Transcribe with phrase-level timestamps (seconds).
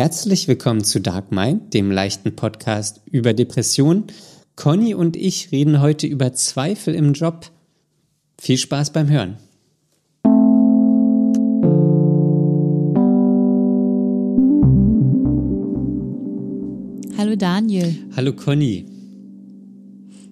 [0.00, 4.06] Herzlich willkommen zu Dark Mind, dem leichten Podcast über Depressionen.
[4.56, 7.50] Conny und ich reden heute über Zweifel im Job.
[8.40, 9.36] Viel Spaß beim Hören.
[17.18, 18.86] Hallo Daniel, Hallo Conny.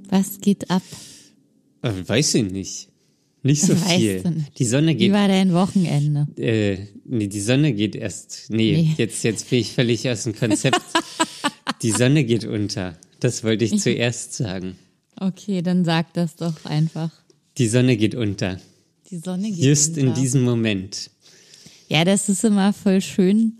[0.08, 0.82] was geht ab?
[1.82, 2.88] Äh, weiß ich nicht.
[3.42, 4.22] Nicht so Weißt viel.
[4.58, 5.12] Die Sonne Wie geht.
[5.12, 6.26] war dein Wochenende?
[6.36, 8.46] Äh, nee, die Sonne geht erst.
[8.50, 8.94] Nee, Nee.
[8.96, 10.80] Jetzt, jetzt bin ich völlig aus dem Konzept.
[11.82, 12.98] die Sonne geht unter.
[13.20, 14.76] Das wollte ich zuerst sagen.
[15.20, 17.10] Okay, dann sag das doch einfach.
[17.58, 18.60] Die Sonne geht unter.
[19.10, 20.20] Die Sonne geht Just in unter.
[20.20, 21.10] diesem Moment.
[21.88, 23.54] Ja, das ist immer voll schön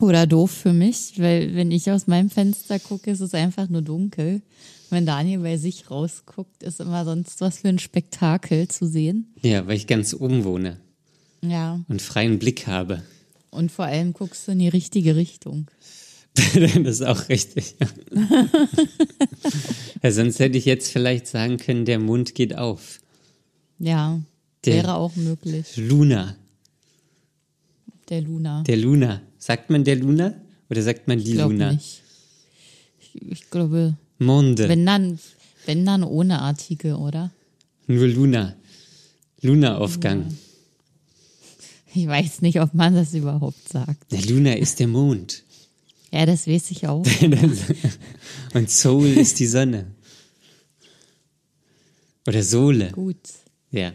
[0.00, 3.82] oder doof für mich, weil wenn ich aus meinem Fenster gucke, ist es einfach nur
[3.82, 4.40] dunkel.
[4.90, 9.32] Wenn Daniel bei sich rausguckt, ist immer sonst was für ein Spektakel zu sehen.
[9.42, 10.78] Ja, weil ich ganz oben wohne
[11.42, 13.02] Ja, und freien Blick habe.
[13.50, 15.66] und vor allem guckst du in die richtige Richtung.
[16.34, 17.76] das ist auch richtig.
[17.80, 17.88] Ja.
[20.02, 23.00] ja, sonst hätte ich jetzt vielleicht sagen können, der Mond geht auf.
[23.78, 24.20] Ja,
[24.64, 25.76] Der- wäre auch möglich.
[25.76, 26.36] Luna.
[28.08, 28.62] Der Luna.
[28.64, 29.22] Der Luna.
[29.38, 30.34] Sagt man der Luna?
[30.70, 31.72] Oder sagt man die ich glaube Luna?
[31.72, 32.02] nicht.
[33.00, 34.68] Ich, ich glaube, Monde.
[34.68, 35.18] Wenn dann,
[35.66, 37.30] wenn dann ohne Artikel, oder?
[37.86, 38.54] Nur Luna.
[39.42, 40.36] Luna-Aufgang.
[41.94, 44.10] Ich weiß nicht, ob man das überhaupt sagt.
[44.10, 45.42] Der Luna ist der Mond.
[46.10, 47.04] Ja, das weiß ich auch.
[48.54, 49.86] Und Soul ist die Sonne.
[52.26, 52.90] Oder Sohle.
[52.92, 53.16] Gut.
[53.70, 53.92] Ja.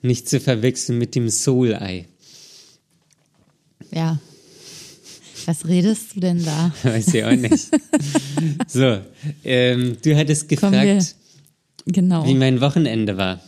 [0.00, 2.06] Nicht zu verwechseln mit dem Soul-Ei.
[3.92, 4.20] Ja.
[5.46, 6.72] Was redest du denn da?
[6.82, 7.68] Weiß ich auch nicht.
[8.68, 8.98] so,
[9.44, 11.16] ähm, du hattest gefragt,
[11.86, 12.26] Genau.
[12.26, 13.40] wie mein Wochenende war.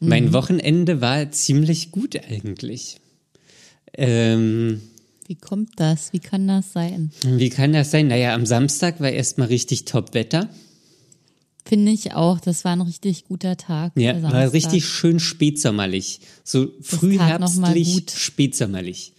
[0.00, 2.96] Mein Wochenende war ziemlich gut eigentlich.
[3.92, 4.80] Ähm,
[5.26, 6.12] Wie kommt das?
[6.12, 7.10] Wie kann das sein?
[7.24, 8.08] wie kann das sein?
[8.08, 10.48] Naja, am Samstag war erstmal richtig Top-Wetter.
[11.66, 13.92] Finde ich auch, das war ein richtig guter Tag.
[13.94, 16.20] Ja, war richtig schön spätsommerlich.
[16.42, 19.12] So frühherbstlich, spätsommerlich.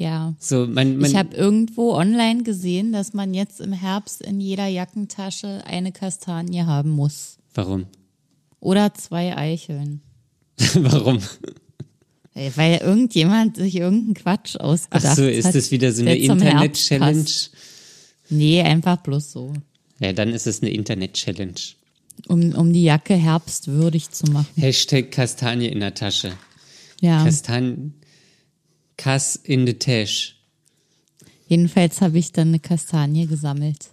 [0.00, 0.34] Ja.
[0.38, 4.66] So, man, man, Ich habe irgendwo online gesehen, dass man jetzt im Herbst in jeder
[4.66, 7.36] Jackentasche eine Kastanie haben muss.
[7.52, 7.84] warum?
[8.60, 10.00] Oder zwei Eicheln.
[10.74, 11.18] warum?
[12.32, 15.54] Weil irgendjemand sich irgendeinen Quatsch Ach ausgedacht so, ist hat.
[15.54, 17.26] das wieder so eine Internet-Challenge?
[18.30, 19.52] Nee, einfach bloß so.
[19.98, 21.60] Ja, dann ist es eine Internet-Challenge.
[22.26, 24.48] Um, um die Jacke herbstwürdig zu machen.
[24.56, 26.32] Hashtag Kastanie in der Tasche.
[27.02, 27.22] Ja.
[27.22, 27.92] Kastan
[29.00, 30.36] Kass in the Tash.
[31.48, 33.86] Jedenfalls habe ich dann eine Kastanie gesammelt.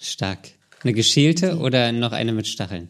[0.00, 0.48] Stark.
[0.82, 2.88] Eine geschälte oder noch eine mit Stacheln?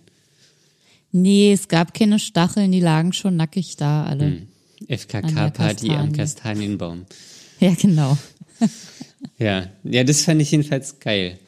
[1.11, 4.27] Nee, es gab keine Stacheln, die lagen schon nackig da alle.
[4.27, 4.49] Hm.
[4.87, 6.17] FKK-Party am Kastanie.
[6.17, 7.07] Kastanienbaum.
[7.61, 8.17] Ja, genau.
[9.37, 11.41] Ja, ja, das fand ich jedenfalls geil.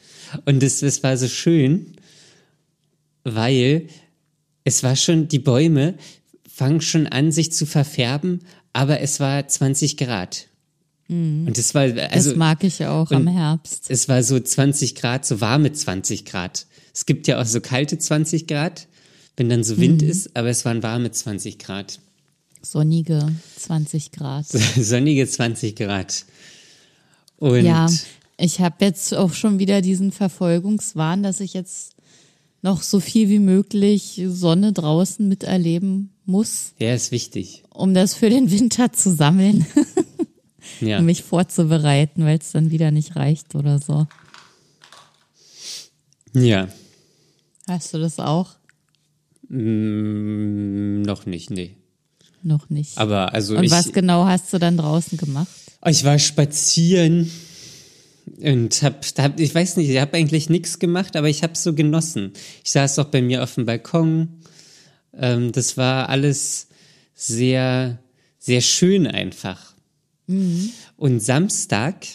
[0.43, 1.95] Und das, das war so schön,
[3.23, 3.87] weil
[4.65, 5.95] es war schon, die Bäume
[6.49, 8.41] fangen schon an, sich zu verfärben,
[8.73, 10.47] aber es war 20 Grad.
[11.11, 13.87] Und es war, also, das mag ich auch am Herbst.
[13.89, 16.67] es war so 20 Grad, so warme 20 Grad.
[16.93, 18.87] Es gibt ja auch so kalte 20 Grad,
[19.35, 19.81] wenn dann so Mhm.
[19.81, 21.99] Wind ist, aber es waren warme 20 Grad.
[22.61, 23.27] Sonnige
[23.57, 24.45] 20 Grad.
[24.77, 26.25] Sonnige 20 Grad.
[27.37, 27.89] Und Ja,
[28.37, 31.95] ich habe jetzt auch schon wieder diesen Verfolgungswahn, dass ich jetzt
[32.61, 37.63] noch so viel wie möglich Sonne draußen miterleben muss, ja, ist wichtig.
[37.69, 39.65] um das für den Winter zu sammeln,
[40.79, 40.99] Ja.
[40.99, 44.07] um mich vorzubereiten, weil es dann wieder nicht reicht oder so.
[46.33, 46.67] ja.
[47.67, 48.55] Hast du das auch?
[49.49, 51.75] Mm, noch nicht, nee.
[52.43, 52.97] Noch nicht.
[52.97, 55.47] Aber also Und ich, was genau hast du dann draußen gemacht?
[55.85, 57.29] ich war spazieren
[58.41, 61.73] und hab, hab ich weiß nicht, ich habe eigentlich nichts gemacht, aber ich habe so
[61.73, 62.33] genossen.
[62.63, 64.40] Ich saß auch bei mir auf dem Balkon.
[65.17, 66.67] Ähm, das war alles
[67.13, 67.99] sehr,
[68.39, 69.73] sehr schön einfach.
[70.97, 72.05] Und Samstag,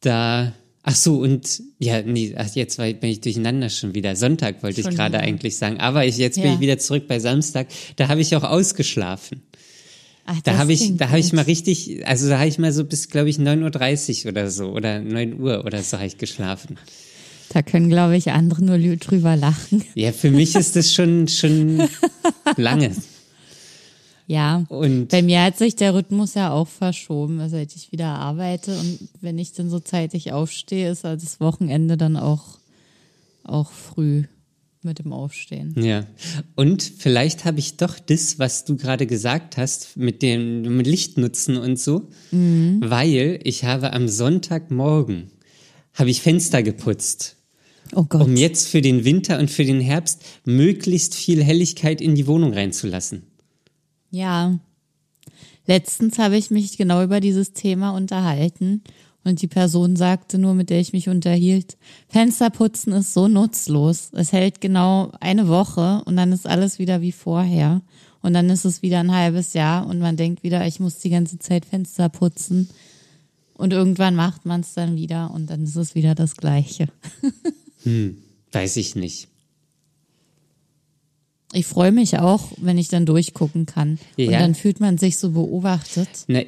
[0.00, 0.52] da,
[0.82, 4.16] ach so, und ja, nee, ach, jetzt war, bin ich durcheinander schon wieder.
[4.16, 5.22] Sonntag wollte ich Schon gerade wieder.
[5.24, 6.54] eigentlich sagen, aber ich, jetzt bin Ja.
[6.54, 7.68] ich wieder zurück bei Samstag.
[7.96, 9.42] Da habe ich auch ausgeschlafen.
[10.26, 12.84] Ach, Da habe ich, da habe ich mal richtig, also da habe ich mal so
[12.84, 16.76] bis, glaube ich, 9.30 Uhr oder so oder 9 Uhr oder so habe ich geschlafen.
[17.50, 19.82] Da können, glaube ich, andere nur drüber lachen.
[19.94, 21.88] Ja, für mich ist das schon, schon
[22.56, 22.94] lange.
[24.26, 24.64] Ja.
[24.68, 28.78] Und Bei mir hat sich der Rhythmus ja auch verschoben, also seit ich wieder arbeite
[28.78, 32.58] und wenn ich dann so zeitig aufstehe, ist halt das Wochenende dann auch,
[33.44, 34.24] auch früh.
[34.82, 35.74] mit dem Aufstehen.
[35.82, 36.04] Ja.
[36.54, 41.18] Und vielleicht habe ich doch das, was du gerade gesagt hast, mit dem mit Licht
[41.18, 45.30] nutzen und so, weil ich habe am Sonntagmorgen
[45.94, 47.37] habe ich Fenster geputzt,
[47.94, 48.22] Oh Gott.
[48.22, 52.52] um jetzt für den Winter und für den Herbst möglichst viel Helligkeit in die Wohnung
[52.52, 53.22] reinzulassen.
[54.10, 54.58] Ja.
[55.66, 58.82] Letztens habe ich mich genau über dieses Thema unterhalten
[59.24, 61.76] und die Person sagte nur, mit der ich mich unterhielt,
[62.08, 64.10] Fensterputzen ist so nutzlos.
[64.14, 67.82] Es hält genau eine Woche und dann ist alles wieder wie vorher.
[68.22, 71.10] Und dann ist es wieder ein halbes Jahr und man denkt wieder, ich muss die
[71.10, 72.70] ganze Zeit Fenster putzen.
[73.54, 76.88] Und irgendwann macht man es dann wieder und dann ist es wieder das Gleiche.
[78.52, 79.28] Weiß ich nicht.
[81.52, 83.98] Ich freue mich auch, wenn ich dann durchgucken kann.
[84.18, 84.38] Und Ja.
[84.40, 86.40] dann fühlt man sich so beobachtet, Na,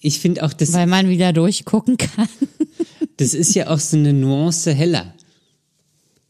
[0.00, 2.28] ich finde auch, das, weil man wieder durchgucken kann.
[3.16, 5.14] das ist ja auch so eine Nuance heller.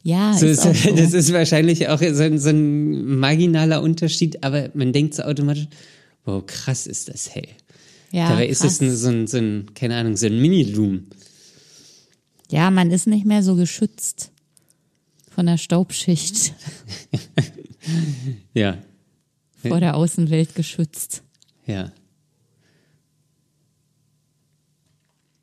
[0.02, 0.94] Ja, So ist auch so.
[0.94, 5.66] Das ist wahrscheinlich auch so ein, so ein marginaler Unterschied, aber man denkt so automatisch,
[6.24, 7.48] wow, krass ist das hell.
[8.10, 9.00] ja, Dabei ist es krass.
[9.00, 11.08] so, ein, so ein, keine Ahnung, so ein Mini-Loom.
[12.50, 14.30] Ja, man ist nicht mehr so geschützt
[15.34, 16.54] von der Staubschicht,
[18.54, 18.78] Ja,
[19.66, 21.22] vor der Außenwelt geschützt.
[21.66, 21.90] ja.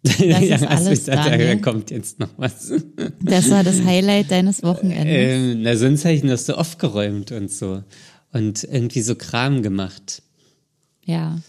[0.03, 2.71] Das ja, ist alles, ich dachte, da kommt jetzt noch was.
[3.21, 5.05] Das war das Highlight deines Wochenendes.
[5.07, 7.83] ähm, na, sonst habe ich noch so aufgeräumt und so.
[8.33, 10.23] Und irgendwie so Kram gemacht.
[11.05, 11.39] Ja.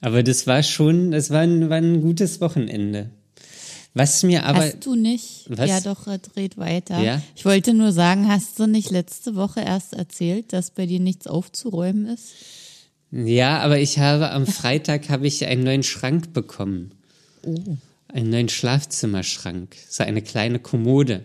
[0.00, 3.10] Aber das war schon, das war ein, war ein gutes Wochenende.
[3.96, 4.58] Was mir aber.
[4.58, 5.46] hast du nicht?
[5.48, 5.70] Was?
[5.70, 7.02] Ja, doch, dreht weiter.
[7.02, 7.22] Ja?
[7.34, 11.26] Ich wollte nur sagen, hast du nicht letzte Woche erst erzählt, dass bei dir nichts
[11.26, 12.34] aufzuräumen ist?
[13.10, 16.90] Ja, aber ich habe am Freitag habe ich einen neuen Schrank bekommen.
[17.42, 17.56] Oh.
[18.08, 19.74] Einen neuen Schlafzimmerschrank.
[19.88, 21.24] So eine kleine Kommode.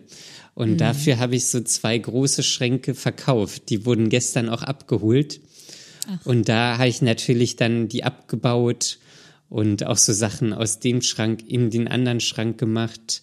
[0.55, 3.63] Und dafür habe ich so zwei große Schränke verkauft.
[3.67, 5.41] Die wurden gestern auch abgeholt.
[6.23, 8.97] Und da habe ich natürlich dann die abgebaut
[9.51, 13.21] und auch so Sachen aus dem Schrank in den anderen Schrank gemacht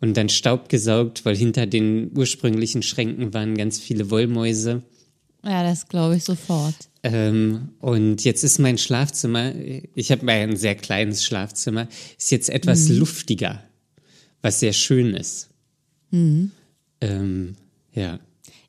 [0.00, 4.82] und dann Staub gesaugt, weil hinter den ursprünglichen Schränken waren ganz viele Wollmäuse.
[5.44, 6.74] Ja, das glaube ich sofort.
[7.02, 9.54] Ähm, und jetzt ist mein Schlafzimmer,
[9.94, 11.86] ich habe ein sehr kleines Schlafzimmer,
[12.16, 13.62] ist jetzt etwas luftiger,
[14.40, 15.50] was sehr schön ist.
[17.02, 17.56] Ähm,
[17.92, 18.18] ja.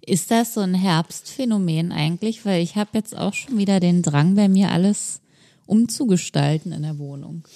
[0.05, 2.45] Ist das so ein Herbstphänomen eigentlich?
[2.45, 5.21] Weil ich habe jetzt auch schon wieder den Drang, bei mir alles
[5.69, 7.47] umzugestalten in der Wohnung.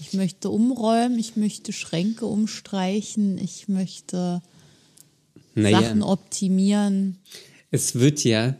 [0.00, 4.42] Ich möchte umräumen, ich möchte Schränke umstreichen, ich möchte
[5.54, 7.18] Naja, Sachen optimieren.
[7.70, 8.56] es wird ja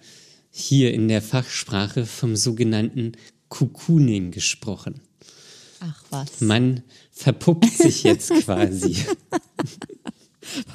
[0.51, 3.13] hier in der Fachsprache vom sogenannten
[3.49, 5.01] Cocooning gesprochen.
[5.81, 6.41] Ach was.
[6.41, 8.97] Man verpuppt sich jetzt quasi.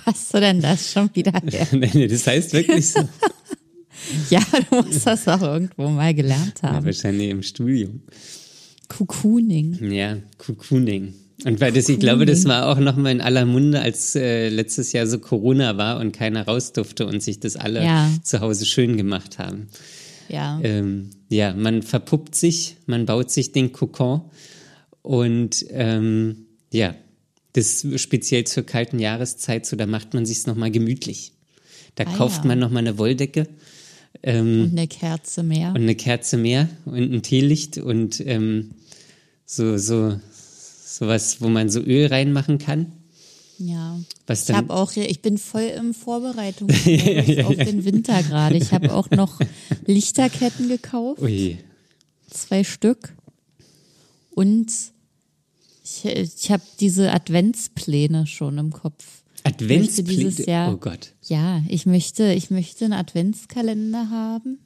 [0.06, 1.68] Hast du denn das schon wieder her?
[2.10, 3.00] Das heißt wirklich so.
[4.30, 6.86] Ja, du musst das auch irgendwo mal gelernt Ja, haben.
[6.86, 8.02] wahrscheinlich im Studium.
[8.88, 9.92] Cocooning.
[9.92, 11.14] Ja, Cocooning.
[11.46, 14.50] Und weil das, ich glaube, das war auch noch mal in aller Munde, als äh,
[14.50, 18.10] letztes Jahr so Corona war und keiner raus durfte und sich das alle Ja.
[18.24, 19.68] zu Hause schön gemacht haben.
[20.28, 20.60] Ja.
[20.64, 24.22] Ähm, ja, man verpuppt sich, man baut sich den Kokon
[25.02, 26.94] und ähm, ja,
[27.54, 31.32] das speziell zur kalten Jahreszeit, so da macht man sich's noch mal gemütlich.
[31.96, 32.48] Da Ah, kauft ja.
[32.50, 33.48] man noch mal eine Wolldecke
[34.24, 35.70] ähm, Und eine Kerze mehr.
[35.70, 38.72] und eine Kerze mehr und ein Teelicht und ähm,
[39.46, 40.20] so so
[40.86, 42.92] sowas, wo man so Öl reinmachen kann.
[43.60, 44.00] Ja.
[44.26, 48.56] Was Ich habe auch, ich bin voll im Vorbereitungsmodus auf den Winter gerade.
[48.58, 49.40] Ich habe auch noch
[49.86, 51.58] Lichterketten gekauft, Ui,
[52.30, 53.16] zwei Stück.
[54.32, 54.72] Und
[55.84, 59.19] ich, ich habe diese Adventspläne schon im Kopf.
[60.46, 61.14] Jahr- Oh Gott.
[61.24, 64.60] Ja, ich möchte, ich möchte einen Adventskalender haben.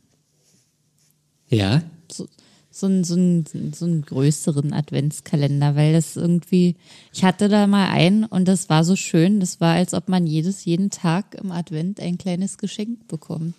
[1.49, 2.27] Ja, so,
[2.71, 6.75] so, einen, so, einen, so einen größeren Adventskalender, weil das irgendwie,
[7.13, 10.25] ich hatte da mal einen und das war so schön, das war, als ob man
[10.25, 13.53] jedes, jeden Tag im Advent ein kleines Geschenk bekommt.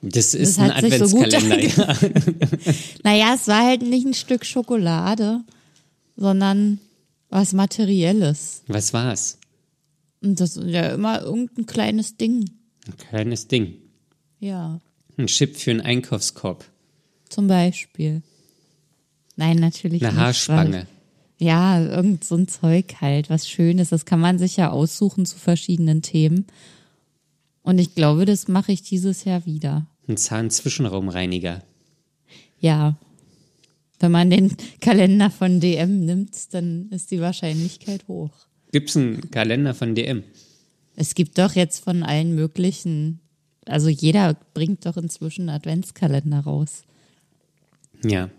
[0.00, 2.02] das ist Das ein hat sich so gut Adventskalender.
[2.64, 2.72] ja.
[3.02, 5.40] Naja, es war halt nicht ein Stück Schokolade,
[6.16, 6.78] sondern
[7.28, 8.62] was Materielles.
[8.68, 9.38] Was war's?
[10.24, 12.50] Und das ist ja immer irgendein kleines Ding.
[12.86, 13.74] Ein kleines Ding.
[14.40, 14.80] Ja,
[15.16, 16.64] Ein Chip für einen Einkaufskorb.
[17.28, 18.22] zum Beispiel.
[19.36, 20.20] Nein, natürlich Eine nicht.
[20.20, 20.86] Haarspange.
[21.38, 23.88] Ja, irgend so ein Zeug halt, was Schönes.
[23.90, 26.46] Das kann man sich ja aussuchen zu verschiedenen Themen.
[27.62, 29.86] Und ich glaube, das mache ich dieses Jahr wieder.
[30.06, 31.62] Ein Zahnzwischenraumreiniger.
[32.60, 32.96] Ja.
[33.98, 38.30] Wenn man den Kalender von DM nimmt, dann ist die Wahrscheinlichkeit hoch.
[38.74, 40.24] Gibt's einen Kalender von DM?
[40.96, 43.20] Es gibt doch jetzt von allen möglichen
[43.66, 46.82] also jeder bringt doch inzwischen einen Adventskalender raus.
[48.04, 48.30] Ja,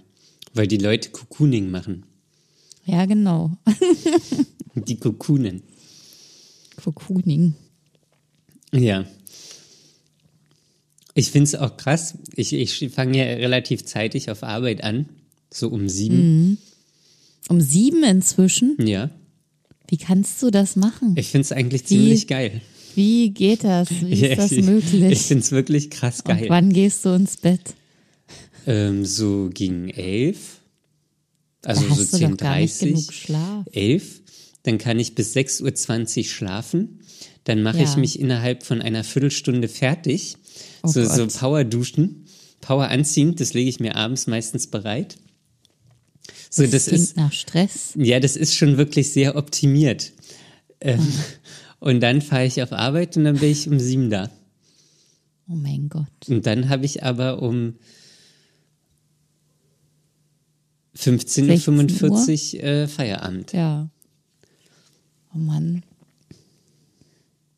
[0.53, 2.05] weil die Leute Cocooning machen.
[2.85, 3.57] Ja, genau.
[4.75, 5.63] Die Cocoonen.
[6.83, 7.55] Cocooning.
[8.71, 9.05] Ja.
[11.15, 12.17] Ich finde es auch krass.
[12.35, 15.09] Ich, ich fange ja relativ zeitig auf Arbeit an.
[15.51, 16.59] So um sieben.
[17.47, 18.75] Um sieben inzwischen?
[18.85, 19.09] Ja.
[19.87, 21.15] Wie kannst du das machen?
[21.17, 22.61] Ich finde es eigentlich ziemlich geil.
[22.95, 23.89] Wie geht das?
[23.91, 25.11] Wie ist Ja, das ich, möglich?
[25.11, 26.45] Ich finde es wirklich krass Und geil.
[26.49, 27.61] wann gehst du ins Bett?
[28.65, 30.59] Ähm, so gegen elf.
[31.63, 33.65] Also da so hast du doch gar nicht 10.30 genug Schlaf.
[33.71, 34.21] elf.
[34.63, 36.99] Dann kann ich bis 6.20 Uhr schlafen.
[37.43, 37.97] Dann mache ich Ja.
[37.97, 40.37] mich innerhalb von einer Viertelstunde fertig.
[40.81, 41.27] Oh so, so.
[41.27, 42.25] Power duschen.
[42.61, 45.17] Power anziehen, das lege ich mir abends meistens bereit.
[46.55, 47.91] So, das, klingt ist, nach Stress.
[47.95, 50.11] ja, das ist schon wirklich sehr optimiert.
[50.81, 51.07] Ähm, Hm.
[51.79, 54.31] Und dann fahre ich auf Arbeit und dann bin ich um sieben da.
[55.47, 56.07] Oh mein Gott.
[56.27, 57.75] Und dann habe ich aber um
[60.97, 63.53] 15.45 Uhr äh, Feierabend.
[63.53, 63.89] Ja.
[65.35, 65.83] Oh Mann.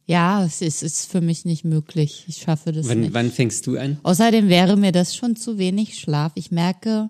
[0.07, 2.25] Ja, es ist, ist für mich nicht möglich.
[2.27, 3.13] Ich schaffe das Wann, nicht.
[3.13, 3.97] wann fängst du an?
[4.03, 6.31] Außerdem wäre mir das schon zu wenig Schlaf.
[6.35, 7.09] Ich merke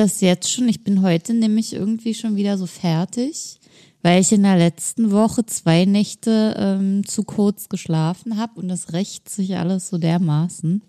[0.00, 0.68] das jetzt schon.
[0.68, 3.60] Ich bin heute nämlich irgendwie schon wieder so fertig,
[4.02, 8.94] weil ich in der letzten Woche zwei Nächte ähm, zu kurz geschlafen habe und das
[8.94, 10.82] rächt sich alles so dermaßen,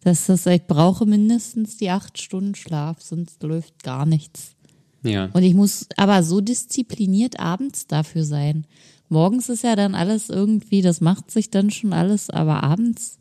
[0.00, 4.56] dass das, ich brauche mindestens die acht Stunden Schlaf, sonst läuft gar nichts.
[5.02, 5.30] Ja.
[5.32, 8.66] Und ich muss aber so diszipliniert abends dafür sein.
[9.08, 13.18] Morgens ist ja dann alles irgendwie, das macht sich dann schon alles, aber abends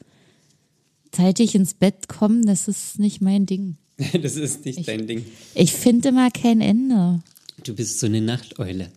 [1.12, 3.77] zeitig ins Bett kommen, das ist nicht mein Ding.
[4.21, 5.25] Das ist nicht dein Ding.
[5.53, 7.21] Ich finde immer kein Ende.
[7.63, 8.89] Du bist so eine Nachteule.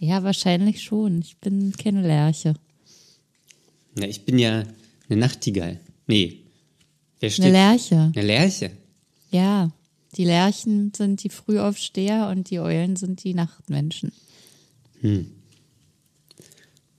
[0.00, 1.20] Ja, wahrscheinlich schon.
[1.20, 2.54] Ich bin keine Lerche.
[3.96, 4.64] Ja, ich bin ja
[5.08, 5.80] eine Nachtigall.
[6.06, 6.40] Nee.
[7.20, 7.46] Wer steht?
[7.46, 8.12] Eine Lerche.
[8.14, 8.70] Eine Lerche.
[9.30, 9.70] Ja.
[10.16, 14.12] Die Lerchen sind die Frühaufsteher und die Eulen sind die Nachtmenschen.
[15.02, 15.26] Eine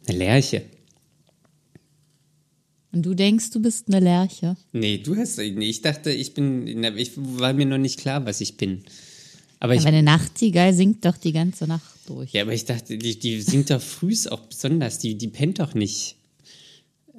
[0.07, 0.63] Lerche.
[2.91, 4.57] Und du denkst, du bist eine Lerche.
[4.71, 5.37] Nee, du hast.
[5.37, 6.65] Nee, ich dachte, ich bin.
[6.97, 8.83] Ich war mir noch nicht klar, was ich bin.
[9.59, 9.81] Aber ich.
[9.81, 12.31] Aber eine Nachtigall singt doch die ganze Nacht durch.
[12.33, 14.97] Ja, aber ich dachte, die, die singt doch frühs auch besonders.
[14.99, 16.15] Die, die pennt doch nicht.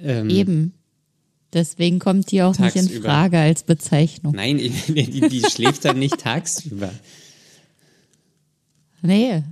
[0.01, 0.73] Ähm, Eben.
[1.53, 3.09] Deswegen kommt die auch nicht in Tagsüber.
[3.09, 4.35] Frage als Bezeichnung.
[4.35, 4.71] Nein, die,
[5.05, 6.93] die, die schläft dann nicht tagsüber.
[9.03, 9.43] Nee.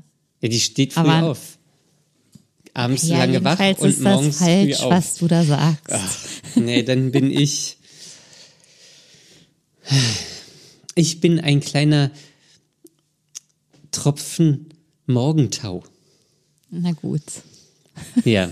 [0.41, 1.58] Ja, die steht früh Aber- auf.
[2.79, 4.91] Abends Ja, lange wach und ist morgens das falsch, früh auf.
[4.93, 5.91] was du da sagst.
[5.91, 6.17] Ach,
[6.55, 7.77] nee, dann bin ich.
[10.95, 12.11] Ich bin ein kleiner
[13.91, 14.69] Tropfen
[15.07, 15.83] Morgentau.
[16.71, 17.23] Na gut.
[18.25, 18.51] Ja.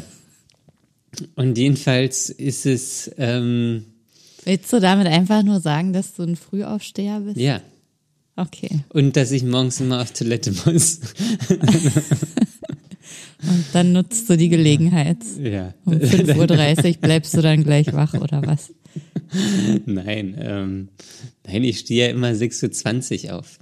[1.35, 3.85] Und jedenfalls ist es, ähm,
[4.45, 7.37] Willst du damit einfach nur sagen, dass du ein Frühaufsteher bist?
[7.37, 7.61] ja.
[8.39, 8.81] Okay.
[8.91, 11.01] Und dass ich morgens immer auf Toilette muss.
[13.43, 15.19] Und dann nutzt du die Gelegenheit.
[15.43, 15.75] ja.
[15.85, 18.73] Um 5.30 Uhr bleibst du dann gleich wach oder was?
[19.85, 20.89] Nein, ähm,
[21.47, 23.59] nein, ich stehe ja immer 6.20 Uhr auf.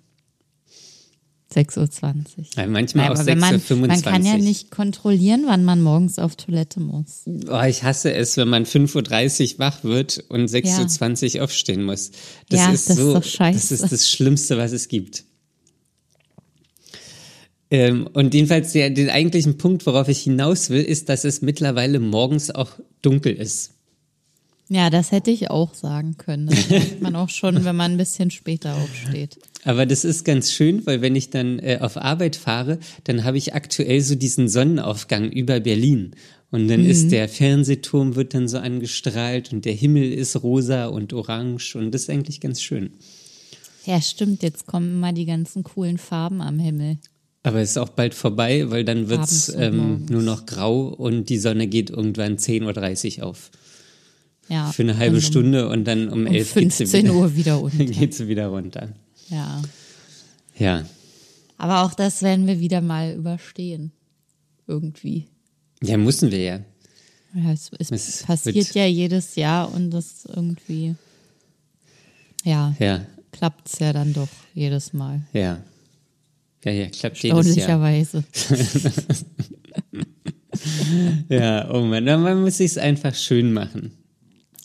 [1.54, 2.44] 6.20 Uhr.
[2.56, 3.86] Ja, manchmal auch wenn man, 6.25 Uhr.
[3.86, 7.22] man kann ja nicht kontrollieren, wann man morgens auf Toilette muss.
[7.48, 12.10] Oh, ich hasse es, wenn man 5.30 Uhr wach wird und 6.20 Uhr aufstehen muss.
[12.48, 13.58] Das Ja, ist das ist so, doch scheiße.
[13.58, 15.24] Das ist das Schlimmste, was es gibt.
[17.74, 21.98] Ähm, und jedenfalls der, den eigentlichen Punkt, worauf ich hinaus will, ist, dass es mittlerweile
[21.98, 22.70] morgens auch
[23.02, 23.72] dunkel ist.
[24.68, 26.46] Ja, das hätte ich auch sagen können.
[26.46, 29.38] Das merkt man auch schon, wenn man ein bisschen später aufsteht.
[29.64, 33.38] Aber das ist ganz schön, weil wenn ich dann äh, auf Arbeit fahre, dann habe
[33.38, 36.14] ich aktuell so diesen Sonnenaufgang über Berlin.
[36.52, 41.12] Und dann ist der Fernsehturm wird dann so angestrahlt und der Himmel ist rosa und
[41.12, 42.92] orange und das ist eigentlich ganz schön.
[43.84, 44.44] Ja, stimmt.
[44.44, 46.98] Jetzt kommen immer die ganzen coolen Farben am Himmel.
[47.44, 50.88] Aber es ist auch bald vorbei, weil dann wird's Abends und ähm, nur noch grau
[50.88, 53.50] und die Sonne geht irgendwann 10.30 Uhr auf.
[54.48, 54.72] Ja.
[54.72, 57.14] Für eine halbe und um, Stunde und dann um, Um 11 geht sie 15 wieder,
[57.14, 57.84] Uhr wieder unter.
[57.84, 58.88] geht sie wieder runter.
[59.28, 59.62] Ja.
[60.58, 60.84] Ja.
[61.58, 63.92] Aber auch das werden wir wieder mal überstehen.
[64.66, 65.26] Irgendwie.
[65.82, 66.60] Ja, müssen wir ja.
[67.34, 70.94] Ja, es, es, Es passiert wird- ja jedes Jahr und das irgendwie,
[72.44, 75.20] ja, Ja, klappt's ja dann doch jedes Mal.
[75.34, 75.58] ja.
[76.64, 77.82] Ja, ja, klappt jedes Jahr.
[77.84, 78.24] Erstaunlicherweise.
[81.28, 83.92] Ja, oh Mann, man muss sich's einfach schön machen.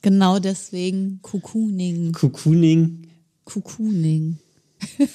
[0.01, 2.13] Genau deswegen Cocooning.
[2.13, 3.07] Cocooning,
[3.43, 4.37] Cocooning.
[4.97, 5.09] Das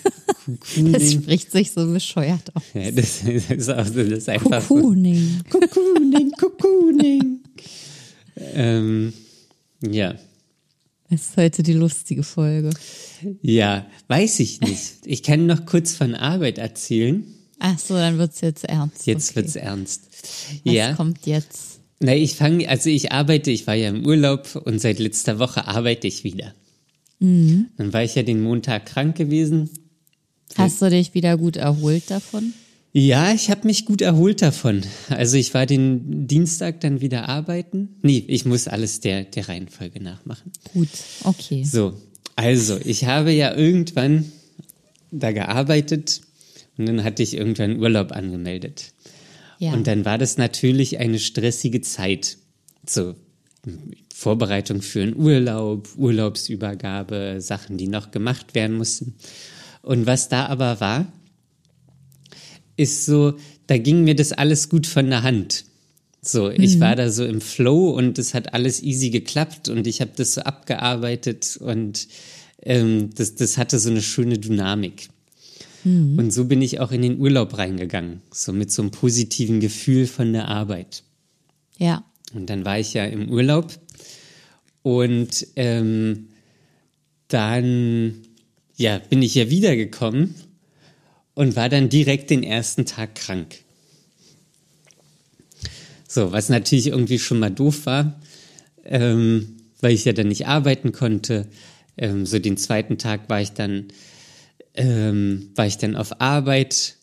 [0.75, 1.11] Cocooning.
[1.11, 2.63] spricht sich so bescheuert aus.
[2.75, 4.75] Ja, das, das ist auch so, das ist einfach so.
[4.75, 5.41] Cocooning.
[5.49, 7.41] Cocooning, Cocooning.
[8.37, 9.13] ähm,
[9.81, 10.17] ja.
[11.15, 12.71] Es ist heute die lustige Folge.
[13.41, 14.95] Ja, weiß ich nicht.
[15.05, 17.25] Ich kann noch kurz von Arbeit erzählen.
[17.61, 19.07] Ach so, dann wird's jetzt ernst.
[19.07, 19.37] Jetzt okay.
[19.37, 20.09] wird's ernst.
[20.65, 20.93] Was ja.
[20.95, 21.79] kommt jetzt?
[22.01, 25.69] Na, ich fange, also ich arbeite, ich war ja im Urlaub und seit letzter Woche
[25.69, 26.53] arbeite ich wieder.
[27.21, 27.67] Mhm.
[27.77, 29.71] Dann war ich ja den Montag krank gewesen.
[30.57, 32.55] Hast du dich wieder gut erholt davon?
[32.97, 34.83] Ja, ich habe mich gut erholt davon.
[35.09, 37.89] Also ich war den Dienstag dann wieder arbeiten.
[38.03, 40.53] Nee, ich muss alles der, der Reihenfolge nachmachen.
[40.73, 40.89] Gut,
[41.25, 41.65] okay.
[41.65, 42.01] So,
[42.37, 44.31] also ich habe ja irgendwann
[45.11, 46.21] da gearbeitet
[46.79, 48.93] und dann hatte ich irgendwann Urlaub angemeldet.
[49.59, 49.73] Ja.
[49.73, 52.39] Und dann war das natürlich eine stressige Zeit.
[52.87, 53.17] So,
[54.15, 59.17] Vorbereitung für einen Urlaub, Urlaubsübergabe, Sachen, die noch gemacht werden mussten.
[59.83, 61.13] Und was da aber war,
[62.77, 63.35] ist so,
[63.67, 65.65] da ging mir das alles gut von der Hand.
[66.23, 70.01] So, ich war da so im Flow und es hat alles easy geklappt und ich
[70.01, 72.09] habe das so abgearbeitet und
[72.63, 75.09] ähm, das, das hatte so eine schöne Dynamik.
[76.17, 80.07] Und so bin ich auch in den Urlaub reingegangen, so mit so einem positiven Gefühl
[80.07, 81.03] von der Arbeit.
[81.77, 82.05] Ja.
[82.33, 83.79] Und dann war ich ja im Urlaub
[84.83, 86.29] und ähm,
[87.29, 88.15] dann
[88.77, 90.35] ja, bin ich ja wiedergekommen
[91.35, 93.57] und war dann direkt den ersten Tag krank.
[96.09, 98.21] So, was natürlich irgendwie schon mal doof war,
[98.85, 101.49] ähm, weil ich ja dann nicht arbeiten konnte.
[101.97, 103.89] Ähm, so den zweiten Tag war ich dann,
[104.75, 106.97] ähm, war ich dann auf Arbeit,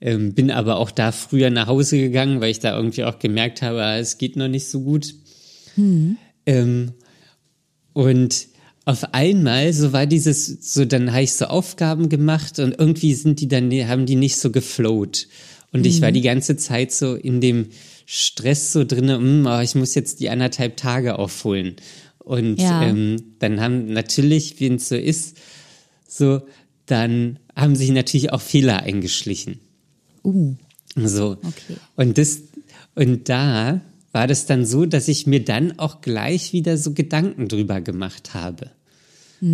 [0.00, 3.62] ähm, bin aber auch da früher nach Hause gegangen, weil ich da irgendwie auch gemerkt
[3.62, 5.14] habe, ah, es geht noch nicht so gut.
[6.46, 6.92] Ähm,
[7.92, 8.48] und
[8.84, 13.40] auf einmal, so war dieses, so dann habe ich so Aufgaben gemacht und irgendwie sind
[13.40, 15.26] die dann, haben die nicht so geflowt.
[15.72, 17.66] Und ich war die ganze Zeit so in dem
[18.06, 21.76] Stress so drinne, hm, oh, ich muss jetzt die anderthalb Tage aufholen.
[22.18, 22.82] Und Ja.
[22.82, 25.36] ähm, dann haben natürlich, wie es so ist,
[26.06, 26.42] so,
[26.86, 29.60] dann haben sich natürlich auch Fehler eingeschlichen.
[30.22, 30.54] Uh,
[30.96, 31.32] So.
[31.42, 31.76] Okay.
[31.96, 32.38] Und das,
[32.94, 33.80] und da
[34.14, 38.32] war das dann so, dass ich mir dann auch gleich wieder so Gedanken drüber gemacht
[38.32, 38.70] habe.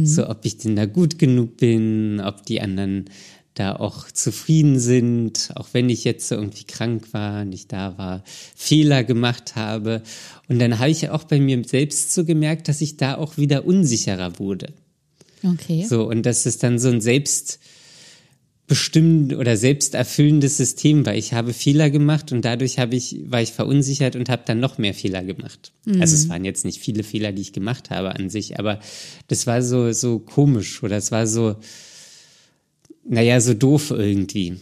[0.04, 3.06] So, ob ich denn da gut genug bin, ob die anderen
[3.54, 8.22] da auch zufrieden sind, auch wenn ich jetzt so irgendwie krank war, nicht da war,
[8.54, 10.02] Fehler gemacht habe.
[10.48, 13.64] Und dann habe ich auch bei mir selbst so gemerkt, dass ich da auch wieder
[13.64, 14.72] unsicherer wurde.
[15.42, 15.86] okay.
[15.88, 17.00] So, und dass es dann so ein
[18.70, 21.14] selbstbestimmt oder selbsterfüllendes System war.
[21.14, 24.78] Ich habe Fehler gemacht und dadurch habe ich, war ich verunsichert und habe dann noch
[24.78, 25.72] mehr Fehler gemacht.
[25.98, 28.78] Also es waren jetzt nicht viele Fehler, die ich gemacht habe an sich, aber
[29.26, 31.56] das war so, so komisch oder es war so,
[33.04, 34.56] naja, so doof irgendwie.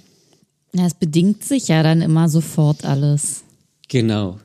[0.73, 3.43] Ja, es bedingt sich ja dann immer sofort alles.
[3.89, 4.39] Genau.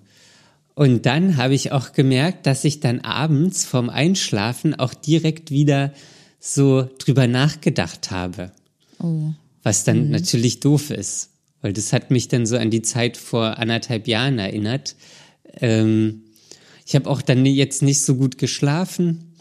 [0.76, 5.94] Und dann habe ich auch gemerkt, dass ich dann abends vorm Einschlafen auch direkt wieder
[6.40, 8.52] so drüber nachgedacht habe.
[9.00, 9.32] Oh.
[9.64, 11.30] Was dann natürlich doof ist,
[11.62, 14.96] weil das hat mich dann so an die Zeit vor anderthalb Jahren erinnert.
[15.62, 16.24] Ähm,
[16.86, 19.34] ich habe auch dann jetzt nicht so gut geschlafen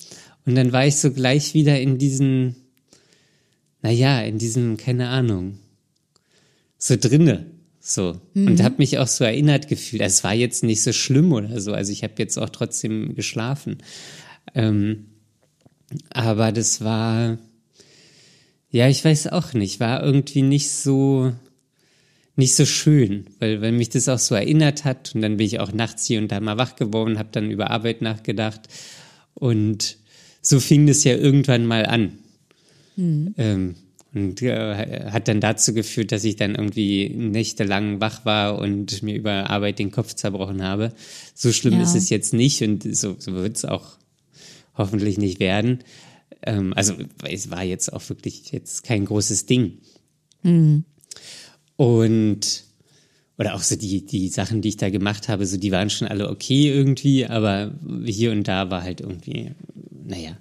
[0.46, 2.56] und dann war ich so gleich wieder in diesen,
[3.82, 5.58] naja, in diesem, keine Ahnung,
[6.78, 7.46] so drinne.
[7.84, 8.20] So.
[8.34, 10.02] Und habe mich auch so erinnert gefühlt.
[10.02, 11.72] Es war jetzt nicht so schlimm oder so.
[11.72, 13.78] Also ich habe jetzt auch trotzdem geschlafen.
[14.54, 15.06] Ähm,
[16.10, 17.38] aber das war,
[18.72, 21.32] ja, ich weiß auch nicht, war irgendwie nicht so,
[22.36, 25.14] nicht so schön, weil, weil mich das auch so erinnert hat.
[25.14, 27.70] Und dann bin ich auch nachts hier und da mal wach geworden, habe dann über
[27.70, 28.62] Arbeit nachgedacht.
[29.34, 29.98] Und
[30.40, 32.18] so fing das ja irgendwann mal an.
[33.36, 33.74] Ähm,
[34.14, 39.14] und äh, hat dann dazu geführt, dass ich dann irgendwie nächtelang wach war und mir
[39.14, 40.92] über Arbeit den Kopf zerbrochen habe.
[41.34, 41.82] So schlimm Ja.
[41.82, 43.96] ist es jetzt nicht und so, so wird es auch
[44.76, 45.80] hoffentlich nicht werden.
[46.42, 46.94] Ähm, also
[47.28, 49.78] es war jetzt auch wirklich jetzt kein großes Ding.
[51.76, 52.64] Und
[53.38, 56.06] oder auch so die, die Sachen, die ich da gemacht habe, so die waren schon
[56.06, 57.72] alle okay irgendwie, aber
[58.04, 59.52] hier und da war halt irgendwie,
[60.04, 60.36] naja.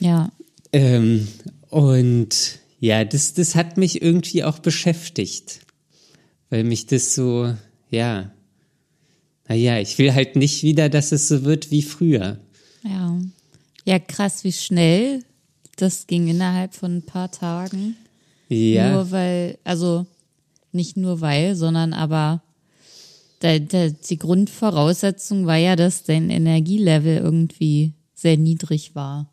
[0.00, 0.30] Ja.
[0.72, 1.28] Ähm,
[1.70, 5.60] und ja, das, das hat mich irgendwie auch beschäftigt,
[6.50, 7.54] weil mich das so,
[7.90, 8.32] ja,
[9.48, 12.40] naja, ich will halt nicht wieder, dass es so wird wie früher.
[12.84, 13.18] Ja.
[13.86, 15.22] Ja, krass, wie schnell
[15.76, 17.96] das ging innerhalb von ein paar Tagen.
[18.48, 20.06] Ja, Nur weil, also
[20.72, 22.42] nicht nur weil, sondern aber
[23.40, 29.30] da, da, die Grundvoraussetzung war ja, dass dein Energielevel irgendwie sehr niedrig war.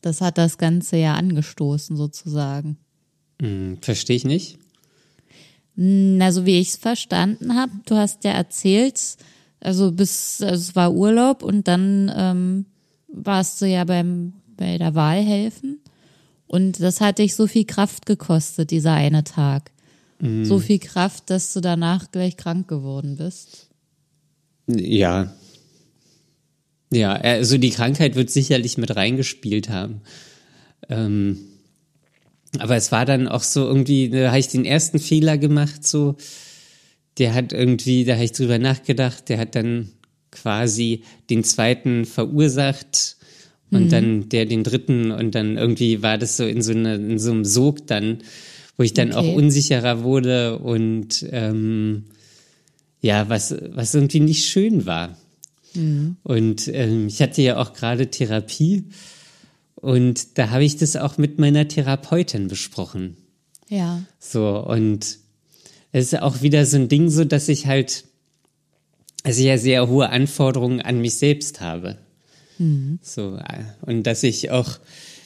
[0.00, 2.76] Das hat das Ganze ja angestoßen, sozusagen.
[3.40, 4.58] hm, verstehe ich nicht.
[5.74, 9.00] Na, so wie ich es verstanden habe, du hast ja erzählt,
[9.62, 12.66] Also bis, also es war Urlaub und dann ähm,
[13.08, 15.80] warst du ja beim bei der Wahl helfen.
[16.46, 19.70] Und das hat dich so viel Kraft gekostet, dieser eine Tag.
[20.20, 20.44] Mhm.
[20.44, 23.68] So viel Kraft, dass du danach gleich krank geworden bist.
[24.66, 25.32] Ja.
[26.92, 30.02] Ja, also die Krankheit wird sicherlich mit reingespielt haben.
[30.88, 31.38] Ähm,
[32.58, 36.16] aber es war dann auch so irgendwie, da habe ich den ersten Fehler gemacht, so,
[37.18, 39.90] der hat irgendwie, da habe ich drüber nachgedacht, der hat dann
[40.30, 43.16] quasi den zweiten verursacht
[43.70, 43.88] und mhm.
[43.90, 47.30] dann der den dritten und dann irgendwie war das so in so, eine, in so
[47.30, 48.18] einem Sog dann,
[48.76, 49.18] wo ich dann okay.
[49.18, 52.04] auch unsicherer wurde und ähm,
[53.00, 55.16] ja, was, was irgendwie nicht schön war.
[55.74, 56.16] Mhm.
[56.22, 58.84] Und ähm, ich hatte ja auch gerade Therapie
[59.74, 63.16] und da habe ich das auch mit meiner Therapeutin besprochen.
[63.68, 64.02] Ja.
[64.18, 65.18] So, und
[65.92, 68.04] es ist auch wieder so ein Ding, so dass ich halt,
[69.22, 71.98] also ja sehr hohe Anforderungen an mich selbst habe.
[72.58, 72.98] Mhm.
[73.02, 74.78] So, äh, und dass ich auch,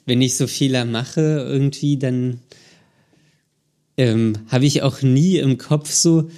[0.05, 2.41] wenn ich so Fehler mache, irgendwie, dann
[3.97, 6.29] ähm, habe ich auch nie im Kopf so,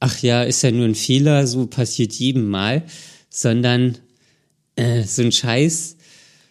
[0.00, 2.82] ach ja, ist ja nur ein Fehler, so passiert jedem Mal,
[3.30, 3.98] sondern
[4.76, 5.96] äh, so ein Scheiß,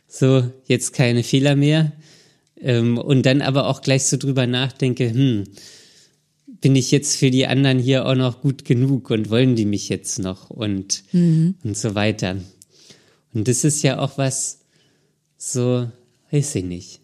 [0.08, 1.92] so jetzt keine Fehler mehr.
[2.60, 5.44] Ähm, und dann aber auch gleich so drüber nachdenke, hm,
[6.62, 9.90] bin ich jetzt für die anderen hier auch noch gut genug und wollen die mich
[9.90, 11.56] jetzt noch und, mhm.
[11.64, 12.38] und so weiter.
[13.34, 14.60] Und das ist ja auch was,
[15.38, 15.90] so,
[16.30, 17.00] weiß ich nicht.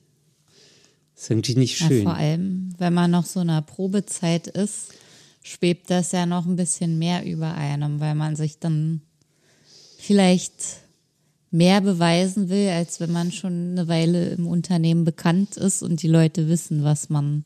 [1.16, 2.04] Ist irgendwie nicht schön.
[2.04, 4.94] Ja, vor allem, wenn man noch so in einer Probezeit ist,
[5.42, 9.02] schwebt das ja noch ein bisschen mehr über einem, weil man sich dann
[9.98, 10.54] vielleicht
[11.50, 16.08] mehr beweisen will, als wenn man schon eine Weile im Unternehmen bekannt ist und die
[16.08, 17.46] Leute wissen, was man,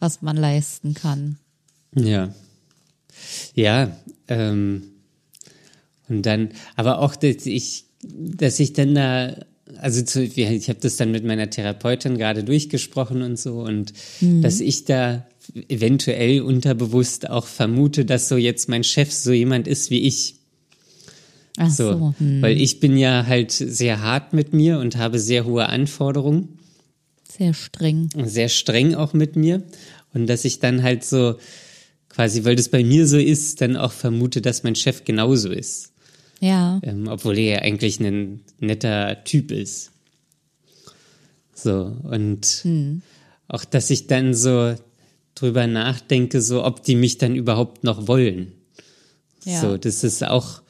[0.00, 1.38] was man leisten kann.
[1.94, 2.34] Ja.
[3.54, 3.96] Ja,
[4.28, 4.82] ähm,
[6.08, 9.36] und dann, aber auch, dass ich, dass ich dann da,
[9.78, 14.42] also zu, ich habe das dann mit meiner Therapeutin gerade durchgesprochen und so, und mhm.
[14.42, 15.26] dass ich da
[15.68, 20.36] eventuell unterbewusst auch vermute, dass so jetzt mein Chef so jemand ist wie ich.
[21.56, 22.42] Ach so, so hm.
[22.42, 26.60] weil ich bin ja halt sehr hart mit mir und habe sehr hohe Anforderungen.
[27.36, 28.08] Sehr streng.
[28.24, 29.62] Sehr streng auch mit mir.
[30.12, 31.36] Und dass ich dann halt so
[32.08, 35.92] quasi, weil das bei mir so ist, dann auch vermute, dass mein Chef genauso ist.
[36.40, 36.80] Ja.
[36.82, 39.92] Ähm, obwohl er ja eigentlich ein netter Typ ist.
[41.54, 43.02] So, und hm.
[43.48, 44.74] auch, dass ich dann so
[45.34, 48.52] drüber nachdenke, so ob die mich dann überhaupt noch wollen.
[49.44, 49.60] Ja.
[49.60, 50.62] So, das ist auch,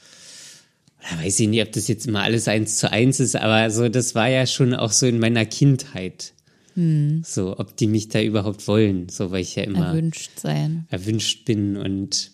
[0.98, 3.88] oder weiß ich nicht, ob das jetzt immer alles eins zu eins ist, aber so,
[3.88, 6.32] das war ja schon auch so in meiner Kindheit.
[6.74, 7.22] Hm.
[7.24, 10.86] So, ob die mich da überhaupt wollen, so, weil ich ja immer erwünscht sein.
[10.90, 12.30] Erwünscht bin und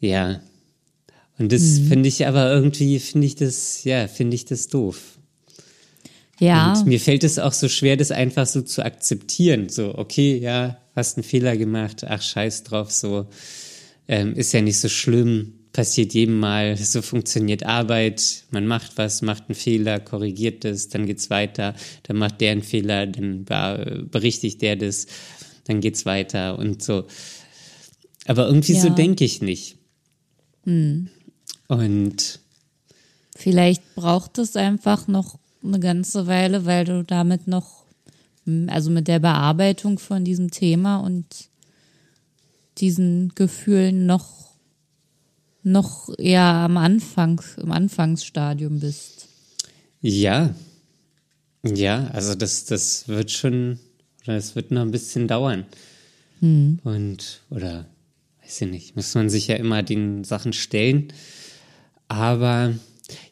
[0.00, 0.40] ja,
[1.38, 1.88] und das mhm.
[1.88, 5.18] finde ich aber irgendwie, finde ich das, ja, finde ich das doof.
[6.38, 6.74] Ja.
[6.74, 9.68] Und mir fällt es auch so schwer, das einfach so zu akzeptieren.
[9.68, 13.26] So, okay, ja, hast einen Fehler gemacht, ach, scheiß drauf, so,
[14.06, 19.20] ähm, ist ja nicht so schlimm, passiert jedem Mal, so funktioniert Arbeit, man macht was,
[19.22, 23.44] macht einen Fehler, korrigiert das, dann geht's weiter, dann macht der einen Fehler, dann
[24.10, 25.06] berichtigt der das,
[25.64, 27.04] dann geht's weiter und so.
[28.26, 28.80] Aber irgendwie ja.
[28.80, 29.76] so denke ich nicht.
[30.62, 31.08] Hm.
[31.66, 32.40] Und
[33.36, 37.84] vielleicht braucht es einfach noch eine ganze Weile, weil du damit noch,
[38.68, 41.26] also mit der Bearbeitung von diesem Thema und
[42.78, 44.43] diesen Gefühlen noch,
[45.64, 49.28] noch eher am Anfang, im Anfangsstadium bist.
[50.00, 50.54] Ja.
[51.64, 53.78] Ja, also das, das wird schon,
[54.24, 55.64] oder es wird noch ein bisschen dauern.
[56.40, 56.78] Hm.
[56.84, 57.86] Und, oder,
[58.42, 61.08] weiß ich nicht, muss man sich ja immer den Sachen stellen.
[62.06, 62.74] Aber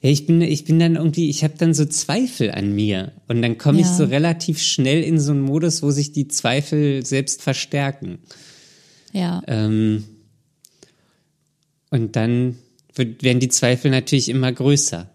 [0.00, 3.12] ja, ich bin, ich bin dann irgendwie, ich habe dann so Zweifel an mir.
[3.28, 3.86] Und dann komme ja.
[3.86, 8.18] ich so relativ schnell in so einen Modus, wo sich die Zweifel selbst verstärken.
[9.12, 9.42] Ja.
[9.46, 10.04] Ähm,
[11.92, 12.56] und dann
[12.94, 15.08] wird, werden die Zweifel natürlich immer größer.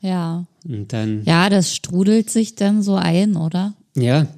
[0.00, 0.46] Ja.
[0.64, 1.24] Und dann.
[1.24, 3.74] Ja, das strudelt sich dann so ein, oder?
[3.96, 4.28] Ja.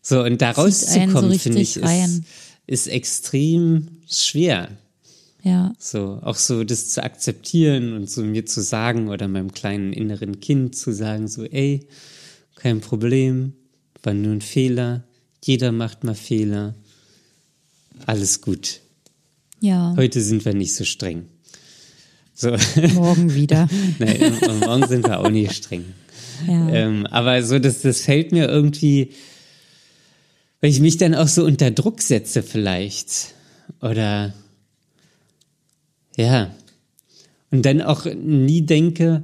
[0.00, 2.22] So, und da rauszukommen, so finde ich, ist,
[2.66, 4.68] ist extrem schwer.
[5.42, 5.72] Ja.
[5.78, 10.40] So, auch so das zu akzeptieren und so mir zu sagen oder meinem kleinen inneren
[10.40, 11.86] Kind zu sagen, so, ey,
[12.54, 13.52] kein Problem,
[14.02, 15.02] war nur ein Fehler,
[15.44, 16.74] jeder macht mal Fehler,
[18.06, 18.80] alles gut.
[19.60, 19.94] Ja.
[19.96, 21.26] Heute sind wir nicht so streng.
[22.34, 22.56] So.
[22.94, 23.68] Morgen wieder.
[23.98, 25.84] Nein, morgen sind wir auch nicht streng.
[26.46, 26.68] Ja.
[26.68, 29.10] Ähm, aber so, das, das fällt mir irgendwie,
[30.60, 33.34] weil ich mich dann auch so unter Druck setze vielleicht.
[33.80, 34.34] Oder
[36.16, 36.52] ja,
[37.50, 39.22] Und dann auch nie denke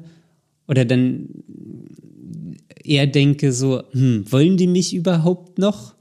[0.68, 1.28] oder dann
[2.82, 5.94] eher denke so, hm, wollen die mich überhaupt noch,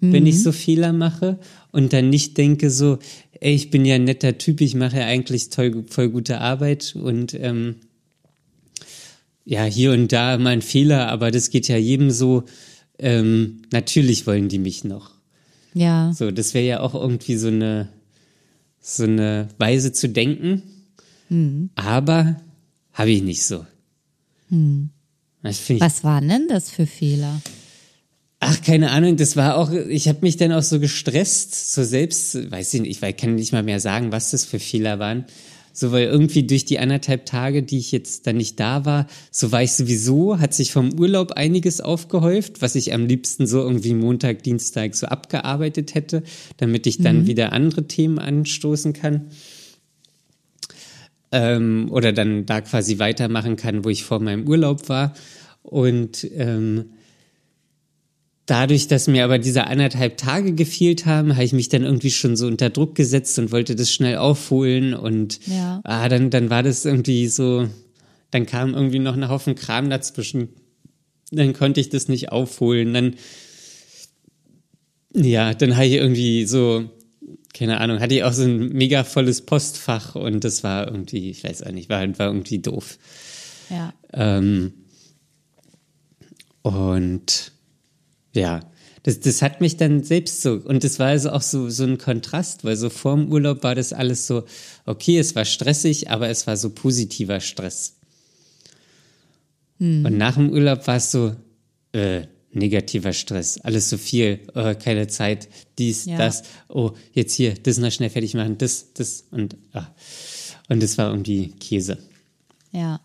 [0.00, 1.38] wenn ich so Fehler mache?
[1.72, 2.98] Und dann nicht denke so,
[3.44, 6.96] ey, ich bin ja ein netter Typ, ich mache ja eigentlich toll, voll gute Arbeit
[6.96, 7.76] und ähm,
[9.44, 12.44] ja, hier und da mal ein Fehler, aber das geht ja jedem so.
[12.98, 15.10] Ähm, natürlich wollen die mich noch.
[15.74, 16.12] Ja.
[16.16, 17.90] So, das wäre ja auch irgendwie so eine,
[18.80, 20.62] so eine Weise zu denken.
[21.74, 22.40] Aber
[22.94, 23.66] habe ich nicht so.
[25.42, 27.42] Ich Was waren denn das für Fehler?
[28.46, 32.50] Ach, keine Ahnung, das war auch, ich habe mich dann auch so gestresst, so selbst,
[32.50, 35.24] weiß ich nicht, ich kann nicht mal mehr sagen, was das für Fehler waren.
[35.72, 39.50] So, weil irgendwie durch die anderthalb Tage, die ich jetzt dann nicht da war, so
[39.50, 43.94] war ich sowieso, hat sich vom Urlaub einiges aufgehäuft, was ich am liebsten so irgendwie
[43.94, 46.22] Montag, Dienstag so abgearbeitet hätte,
[46.58, 49.30] damit ich dann wieder andere Themen anstoßen kann.
[51.32, 55.14] Ähm, oder dann da quasi weitermachen kann, wo ich vor meinem Urlaub war.
[55.62, 56.90] Und ähm,
[58.46, 62.36] dadurch, dass mir aber diese anderthalb Tage gefehlt haben, habe ich mich dann irgendwie schon
[62.36, 65.80] so unter Druck gesetzt und wollte das schnell aufholen und Ja.
[65.84, 67.68] ah, dann, dann war das irgendwie so,
[68.30, 70.48] dann kam irgendwie noch ein Haufen Kram dazwischen.
[71.30, 72.92] Dann konnte ich das nicht aufholen.
[72.92, 73.14] Dann,
[75.14, 76.90] ja, dann habe ich irgendwie so,
[77.54, 81.44] keine Ahnung, hatte ich auch so ein mega volles Postfach und das war irgendwie, ich
[81.44, 82.98] weiß auch nicht, war, war irgendwie doof.
[83.70, 83.94] Ja.
[84.12, 84.74] Ähm,
[86.62, 87.52] und
[88.34, 88.60] ja,
[89.02, 91.98] das, das hat mich dann selbst so, und das war also auch so, so ein
[91.98, 94.44] Kontrast, weil so vor dem Urlaub war das alles so,
[94.86, 97.96] okay, es war stressig, aber es war so positiver Stress.
[99.78, 101.34] Und nach dem Urlaub war es so,
[101.92, 106.16] äh, negativer Stress, alles so viel, äh, keine Zeit, dies, Ja.
[106.16, 109.88] das, oh, jetzt hier, das noch schnell fertig machen, das, das und, ah.
[110.68, 111.98] und das war irgendwie Käse.
[112.72, 113.00] Ja.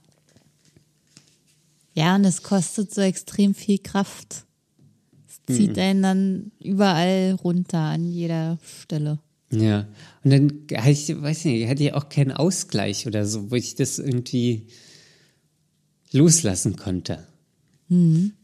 [1.96, 4.46] Ja, und es kostet so extrem viel Kraft.
[5.56, 9.20] Zieht einen dann überall runter an jeder Stelle.
[9.52, 9.88] Ja,
[10.24, 13.76] und dann hatte ich, weiß nicht, hatte ich auch keinen Ausgleich oder so, wo ich
[13.76, 14.68] das irgendwie
[16.12, 17.26] loslassen konnte.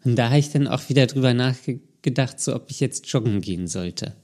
[0.04, 3.68] Und da habe ich dann auch wieder drüber nachgedacht, so ob ich jetzt joggen gehen
[3.68, 4.16] sollte.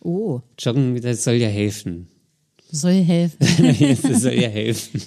[0.00, 2.08] Oh, Joggen, das soll ja helfen.
[2.70, 3.38] soll helfen.
[4.02, 5.00] das soll ja helfen.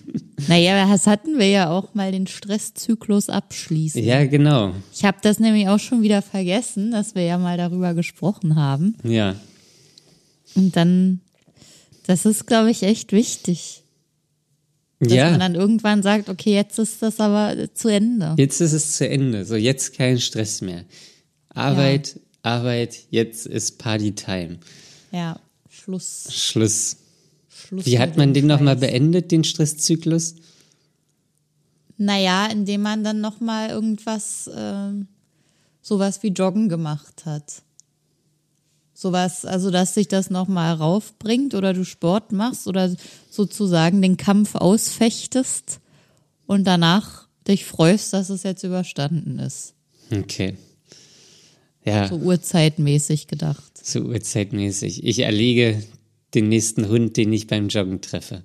[0.48, 4.04] Naja, das hatten wir ja auch mal den Stresszyklus abschließen.
[4.04, 4.74] Ja, genau.
[4.93, 8.95] Ich habe das nämlich auch schon wieder vergessen, dass wir ja mal darüber gesprochen haben.
[9.04, 9.36] Ja.
[10.56, 11.21] Und dann,
[12.08, 13.84] das ist, glaube ich, echt wichtig.
[15.00, 18.36] Dass man Ja, dann irgendwann sagt, okay, jetzt ist das aber zu Ende.
[18.38, 19.45] jetzt ist es zu Ende.
[19.45, 20.86] So, jetzt kein Stress mehr.
[21.50, 24.60] Arbeit, Arbeit, jetzt ist Party-Time.
[25.12, 26.28] Ja, Schluss.
[26.30, 26.98] Schluss.
[27.65, 30.36] Schluss Wie hat man den nochmal beendet, den Stresszyklus?
[31.97, 35.08] Naja, indem man dann nochmal irgendwas, ähm,
[35.82, 37.62] sowas wie Joggen gemacht hat.
[38.93, 42.93] Sowas, also dass sich das nochmal raufbringt oder du Sport machst oder
[43.30, 45.80] sozusagen den Kampf ausfechtest
[46.47, 49.73] und danach dich freust, dass es jetzt überstanden ist.
[50.12, 50.56] Okay.
[51.84, 53.71] Ja, So urzeitmäßig gedacht.
[53.86, 55.04] so uhrzeitmäßig.
[55.04, 55.84] Ich erlege
[56.36, 58.43] den nächsten Hund, den ich beim Joggen treffe.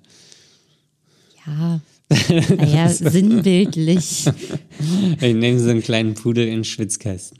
[1.46, 1.81] Ja,
[2.57, 4.26] naja, sinnbildlich.
[5.20, 7.38] Ich nehme so einen kleinen Pudel in den Schwitzkasten.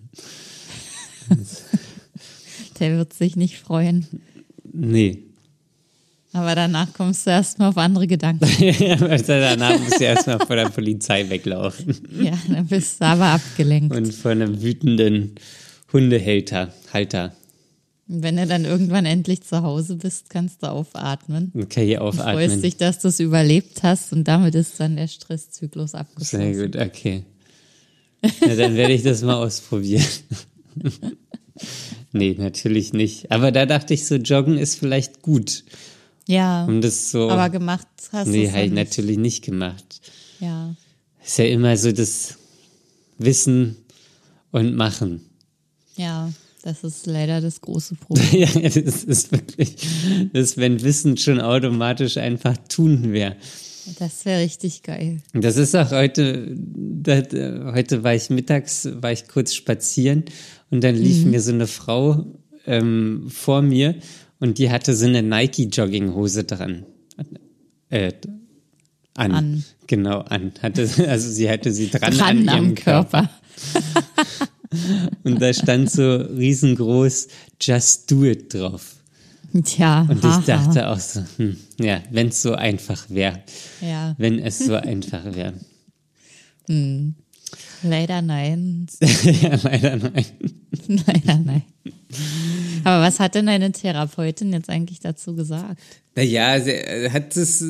[2.79, 4.07] Der wird sich nicht freuen.
[4.71, 5.23] Nee.
[6.33, 8.47] Aber danach kommst du erstmal auf andere Gedanken.
[9.27, 11.97] Danach muss ich erstmal vor der Polizei weglaufen.
[12.21, 13.97] Ja, dann bist du aber abgelenkt.
[13.97, 15.35] Und vor einem wütenden
[15.93, 17.35] Hundehälter, Halter.
[18.11, 21.53] Und wenn du dann irgendwann endlich zu Hause bist, kannst du aufatmen.
[21.69, 22.63] Kann hier Du freust aufatmen.
[22.63, 26.59] dich, dass du es überlebt hast und damit ist dann der Stresszyklus Sehr abgeschlossen.
[26.61, 27.25] gut, okay.
[28.41, 30.05] Ja, dann werde ich das mal ausprobieren.
[32.13, 33.31] nee, natürlich nicht.
[33.31, 35.65] Aber da dachte ich so, Joggen ist vielleicht gut.
[36.27, 37.31] Ja, Um das so.
[37.31, 38.75] aber gemacht hast du nee, ich ja nicht.
[38.75, 40.01] natürlich nicht gemacht.
[40.39, 40.75] Ja,
[41.25, 42.37] Ist ja immer so das
[43.19, 43.77] Wissen
[44.53, 45.23] und Machen.
[45.97, 46.31] ja,
[46.63, 48.29] das ist leider das große Problem.
[48.33, 49.77] ja, das ist wirklich,
[50.33, 53.37] das, wenn Wissen schon automatisch einfach tun wäre.
[53.99, 55.21] Das wäre richtig geil.
[55.35, 60.25] Und Das ist auch heute, das, äh, heute war ich mittags, war ich kurz spazieren
[60.71, 61.31] und dann lief Mhm.
[61.31, 62.27] mir so eine Frau
[62.67, 63.95] ähm, vor mir
[64.39, 66.85] und die hatte so eine Nike-Jogginghose dran.
[67.89, 68.13] Äh,
[69.17, 69.33] an.
[69.33, 69.65] An.
[69.87, 70.53] Genau, an.
[70.63, 73.31] Hatte, also sie hatte sie dran, Dran an ihrem am Körper.
[75.25, 77.29] Und da stand so riesengroß
[77.61, 78.97] Just Do It drauf.
[79.65, 80.03] Tja.
[80.09, 83.41] Und ich dachte auch so, hm, ja, wenn es so einfach wäre.
[83.81, 85.55] Ja, Wenn es so einfach wäre.
[87.83, 88.87] leider nein.
[89.01, 90.25] ja, leider nein.
[90.87, 91.63] leider nein.
[92.85, 95.81] Aber was hat denn deine Therapeutin jetzt eigentlich dazu gesagt?
[96.15, 97.65] Naja, sie äh, hat es,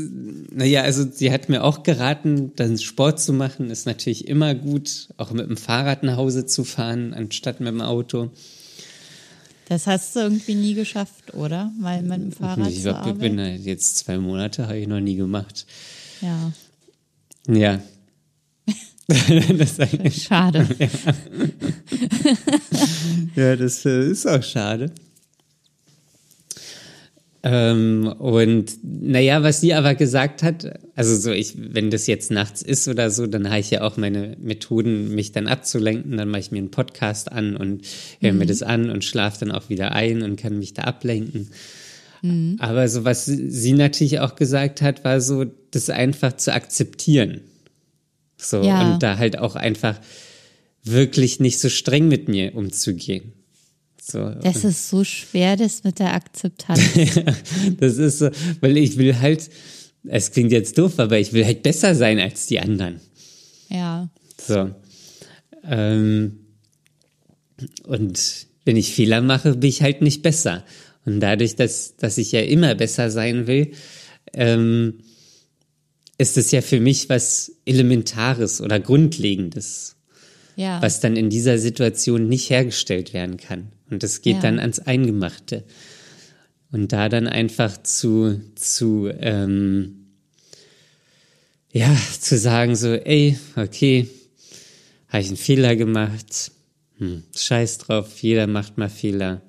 [0.51, 5.09] naja, also sie hat mir auch geraten, dann Sport zu machen, ist natürlich immer gut,
[5.19, 8.31] auch mit dem Fahrrad nach Hause zu fahren, anstatt mit dem Auto.
[9.69, 11.71] Das hast du irgendwie nie geschafft, oder?
[11.79, 15.17] Mal mit dem Fahrrad ich glaube, ich bin jetzt zwei Monate, habe ich noch nie
[15.17, 15.67] gemacht.
[16.21, 16.53] Ja,
[17.47, 17.81] Ja.
[20.11, 20.69] schade.
[23.35, 24.93] ja, das äh, ist auch schade.
[27.43, 32.61] Ähm, und naja, was sie aber gesagt hat, also so ich, wenn das jetzt nachts
[32.61, 36.17] ist oder so, dann habe ich ja auch meine Methoden, mich dann abzulenken.
[36.19, 37.87] Dann mache ich mir einen Podcast an und
[38.21, 41.49] höre mir das an und schlafe dann auch wieder ein und kann mich da ablenken.
[42.59, 47.41] Aber so was sie natürlich auch gesagt hat, war so, das einfach zu akzeptieren.
[48.41, 48.93] So, Ja.
[48.95, 49.99] und da halt auch einfach
[50.83, 53.33] wirklich nicht so streng mit mir umzugehen.
[54.03, 56.81] So, Das ist so schwer, das mit der Akzeptanz.
[57.79, 59.51] das ist so, weil ich will halt,
[60.05, 63.01] es klingt jetzt doof, aber ich will halt besser sein als die anderen.
[63.69, 64.09] ja,
[64.41, 64.71] So.
[65.65, 66.39] Ähm,
[67.85, 70.65] und wenn ich Fehler mache, bin ich halt nicht besser.
[71.05, 73.73] Und dadurch, dass, dass ich ja immer besser sein will,
[74.33, 74.95] ähm,
[76.21, 79.97] ist es ja für mich was Elementares oder Grundlegendes,
[80.55, 80.83] ja.
[80.83, 83.73] was dann in dieser Situation nicht hergestellt werden kann.
[83.89, 84.43] Und das geht Ja.
[84.43, 85.65] dann ans Eingemachte.
[86.73, 90.09] Und da dann einfach zu, zu, ähm,
[91.73, 94.07] ja, zu sagen so, ey, okay,
[95.09, 96.53] habe ich einen Fehler gemacht,
[96.99, 99.41] hm, scheiß drauf, jeder macht mal Fehler,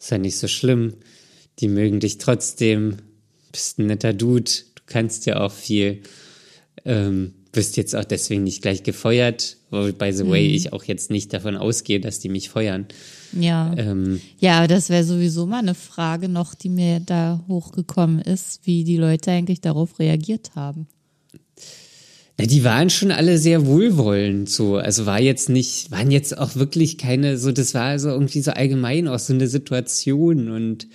[0.00, 0.94] ist ja nicht so schlimm,
[1.58, 2.96] die mögen dich trotzdem,
[3.52, 6.02] bist ein netter Dude, du kannst ja auch viel,
[6.84, 11.10] ähm, wirst jetzt auch deswegen nicht gleich gefeuert, wo, by the way, ich auch jetzt
[11.10, 12.86] nicht davon ausgehe, dass die mich feuern.
[13.32, 13.74] ja.
[13.76, 18.60] Ähm, Ja, aber das wäre sowieso mal eine Frage noch, die mir da hochgekommen ist,
[18.64, 20.86] wie die Leute eigentlich darauf reagiert haben.
[22.38, 24.76] Na, die waren schon alle sehr wohlwollend, so.
[24.76, 28.50] Also war jetzt nicht, waren jetzt auch wirklich keine, so, das war so irgendwie so
[28.50, 30.86] allgemein auch so eine Situation und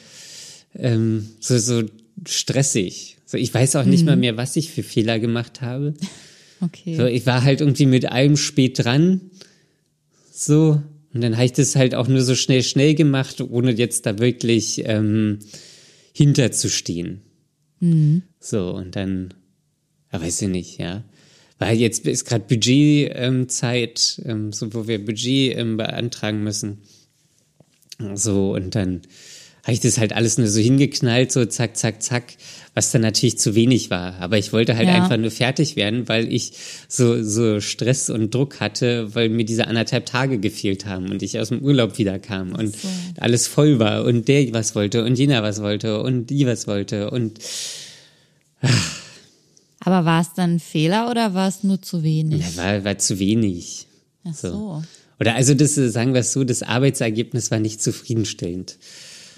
[0.75, 1.83] ähm, so, so
[2.27, 3.17] stressig.
[3.31, 5.93] So, ich weiß auch nicht mal mehr, was ich für Fehler gemacht habe.
[6.63, 6.95] Okay.
[6.95, 9.31] So, ich war halt irgendwie mit allem spät dran.
[10.31, 10.79] So.
[11.11, 14.19] Und dann habe ich das halt auch nur so schnell, schnell gemacht, ohne jetzt da
[14.19, 15.39] wirklich ähm,
[16.13, 17.23] hinterzustehen.
[18.39, 19.33] So, und dann,
[20.13, 21.03] ja, weiß ich nicht, ja.
[21.57, 26.83] Weil jetzt ist gerade Budgetzeit, ähm, Zeit, ähm, so wo wir Budget ähm, beantragen müssen.
[28.13, 29.01] So, und dann
[29.63, 32.33] habe ich das halt alles nur so hingeknallt, so zack, zack, zack,
[32.73, 34.15] was dann natürlich zu wenig war.
[34.19, 34.95] Aber ich wollte halt Ja.
[34.95, 36.53] einfach nur fertig werden, weil ich
[36.87, 41.37] so, so Stress und Druck hatte, weil mir diese anderthalb Tage gefehlt haben und ich
[41.39, 42.87] aus dem Urlaub wiederkam und so.
[43.17, 47.11] alles voll war und der was wollte und jener was wollte und die was wollte
[47.11, 47.37] und
[49.79, 52.41] Aber war es dann ein Fehler oder war es nur zu wenig?
[52.41, 53.87] ja, war, war zu wenig.
[54.23, 54.83] Ach so.
[55.19, 58.77] Oder also das, äh, sagen wir es so, das Arbeitsergebnis war nicht zufriedenstellend.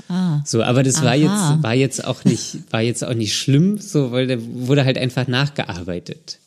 [0.10, 1.16] Ah, So, aber das war Aha.
[1.54, 4.98] jetzt, war jetzt auch nicht, war jetzt auch nicht schlimm, so, weil da wurde halt
[4.98, 6.40] einfach nachgearbeitet.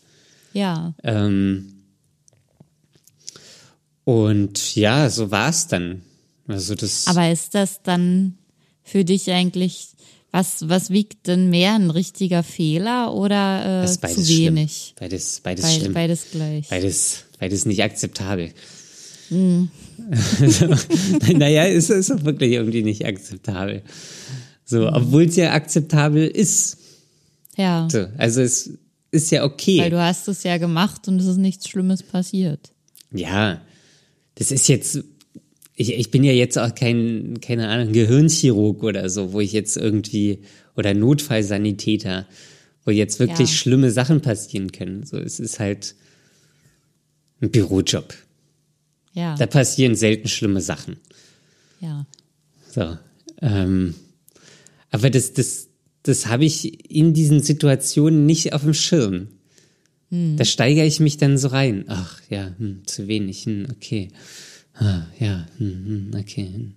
[0.53, 0.95] ja.
[1.03, 1.73] Ähm,
[4.05, 6.03] und ja, so war es dann.
[6.47, 7.07] Also das.
[7.09, 8.39] Aber ist das dann
[8.85, 9.89] für dich eigentlich,
[10.31, 14.55] was, was wiegt denn mehr, ein richtiger Fehler oder äh, zu schlimm.
[14.57, 14.95] wenig?
[14.99, 15.93] Beides, beides Beid- schlimm.
[15.93, 16.69] Beides gleich.
[16.69, 18.53] Beides, beides nicht akzeptabel.
[19.31, 19.71] Hm.
[21.37, 23.83] naja, ist, ist auch wirklich irgendwie nicht akzeptabel.
[24.65, 26.79] So, obwohl es ja akzeptabel ist.
[27.57, 28.71] Ja, So, also es
[29.11, 29.79] ist ja okay.
[29.81, 32.73] weil du hast es ja gemacht und es ist nichts Schlimmes passiert.
[33.13, 33.63] Ja,
[34.35, 35.03] das ist jetzt,
[35.75, 39.77] ich, ich bin ja jetzt auch kein, keine Ahnung, Gehirnchirurg oder so, wo ich jetzt
[39.77, 40.41] irgendwie,
[40.77, 42.27] oder Notfallsanitäter,
[42.85, 43.55] wo jetzt wirklich Ja.
[43.57, 45.07] schlimme Sachen passieren können.
[45.07, 45.95] So, es ist halt
[47.41, 48.13] ein Bürojob.
[49.17, 50.99] Ja, Da passieren selten schlimme Sachen.
[51.81, 52.07] ja.
[52.71, 52.99] So,
[53.41, 53.95] ähm,
[54.91, 55.69] aber das, das,
[56.03, 59.29] das habe ich in diesen Situationen nicht auf dem Schirm.
[60.11, 61.87] Da steigere ich mich dann so rein.
[61.89, 64.09] Ach ja, hm, zu wenig, hm, okay.
[64.75, 66.51] Ah, ja, hm, hm, okay.
[66.55, 66.75] Hm.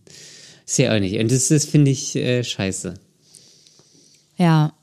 [0.66, 1.20] Ist ja auch nicht.
[1.20, 2.94] Und das, das finde ich äh, scheiße.
[4.38, 4.74] Ja.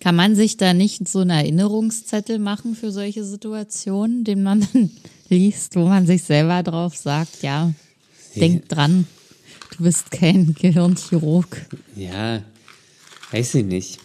[0.00, 4.90] Kann man sich da nicht so einen Erinnerungszettel machen für solche Situationen, den man dann
[5.28, 7.72] liest, wo man sich selber drauf sagt, ja,
[8.36, 9.06] denk dran,
[9.76, 11.66] du bist kein Gehirnchirurg.
[11.96, 12.42] Ja,
[13.34, 13.98] Weiß ich nicht.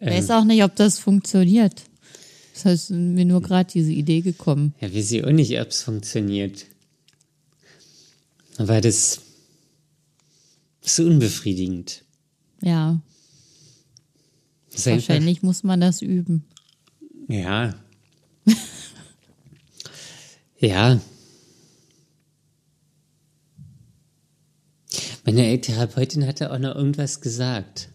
[0.00, 1.82] Ich weiß auch nicht, ob das funktioniert.
[2.54, 4.74] Das heißt, mir nur gerade diese Idee gekommen.
[4.80, 6.64] Ja, weiß ich auch nicht, ob es funktioniert.
[8.56, 9.20] Aber das
[10.82, 12.04] ist unbefriedigend.
[12.62, 13.02] Ja,
[14.72, 16.44] wahrscheinlich muss man das üben.
[17.28, 17.74] Ja.
[20.58, 21.00] ja.
[25.24, 27.88] Meine Therapeutin hatte auch noch irgendwas gesagt.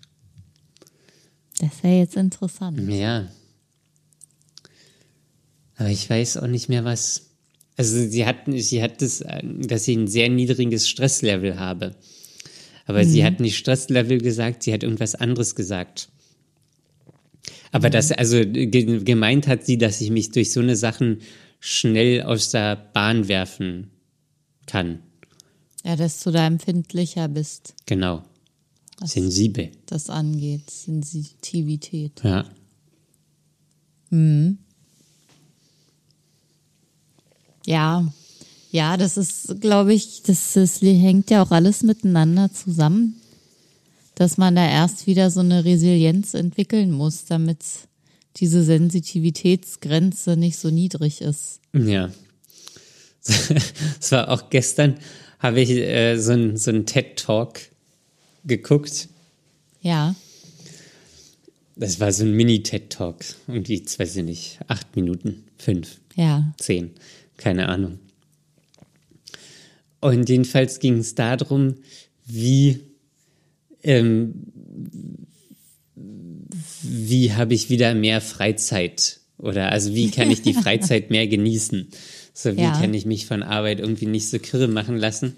[1.60, 2.90] Das wäre jetzt interessant.
[2.90, 3.30] Ja.
[5.78, 7.30] Aber ich weiß auch nicht mehr, was.
[7.78, 11.96] Also sie hat, sie hat das, dass ich ein sehr niedriges Stresslevel habe.
[12.86, 16.10] Aber sie hat nicht Stresslevel gesagt, sie hat irgendwas anderes gesagt.
[17.72, 21.22] Aber das, also ge gemeint hat sie, dass ich mich durch so eine Sachen
[21.64, 23.92] schnell aus der Bahn werfen
[24.66, 25.00] kann.
[25.86, 28.24] Ja, dass du da empfindlicher bist, Genau.
[29.00, 29.70] was Sensibel.
[29.86, 30.70] das angeht.
[30.70, 32.22] Sensitivität.
[32.24, 32.46] Ja.
[37.66, 38.12] Ja,
[38.72, 43.22] ja, das ist, glaube ich, das, das hängt ja auch alles miteinander zusammen,
[44.16, 47.60] dass man da erst wieder so eine Resilienz entwickeln muss, damit
[48.38, 51.60] diese Sensitivitätsgrenze nicht so niedrig ist.
[51.74, 52.12] Ja.
[54.00, 54.96] Es war auch gestern,
[55.38, 57.60] habe ich äh, so einen so TED-Talk
[58.46, 59.10] geguckt.
[59.82, 60.16] Ja,
[61.76, 63.24] Das war so ein Mini-TED-Talk.
[63.48, 66.92] Irgendwie, jetzt weiß ich nicht, acht Minuten, fünf, ja, zehn,
[67.38, 68.00] keine Ahnung.
[70.00, 71.76] Und jedenfalls ging es darum,
[72.26, 72.80] wie,
[73.84, 74.34] ähm,
[76.84, 79.20] wie habe ich wieder mehr Freizeit?
[79.38, 81.88] Oder also wie kann ich die Freizeit mehr genießen?
[82.34, 82.72] So wie Ja.
[82.80, 85.36] kann ich mich von Arbeit irgendwie nicht so kirre machen lassen?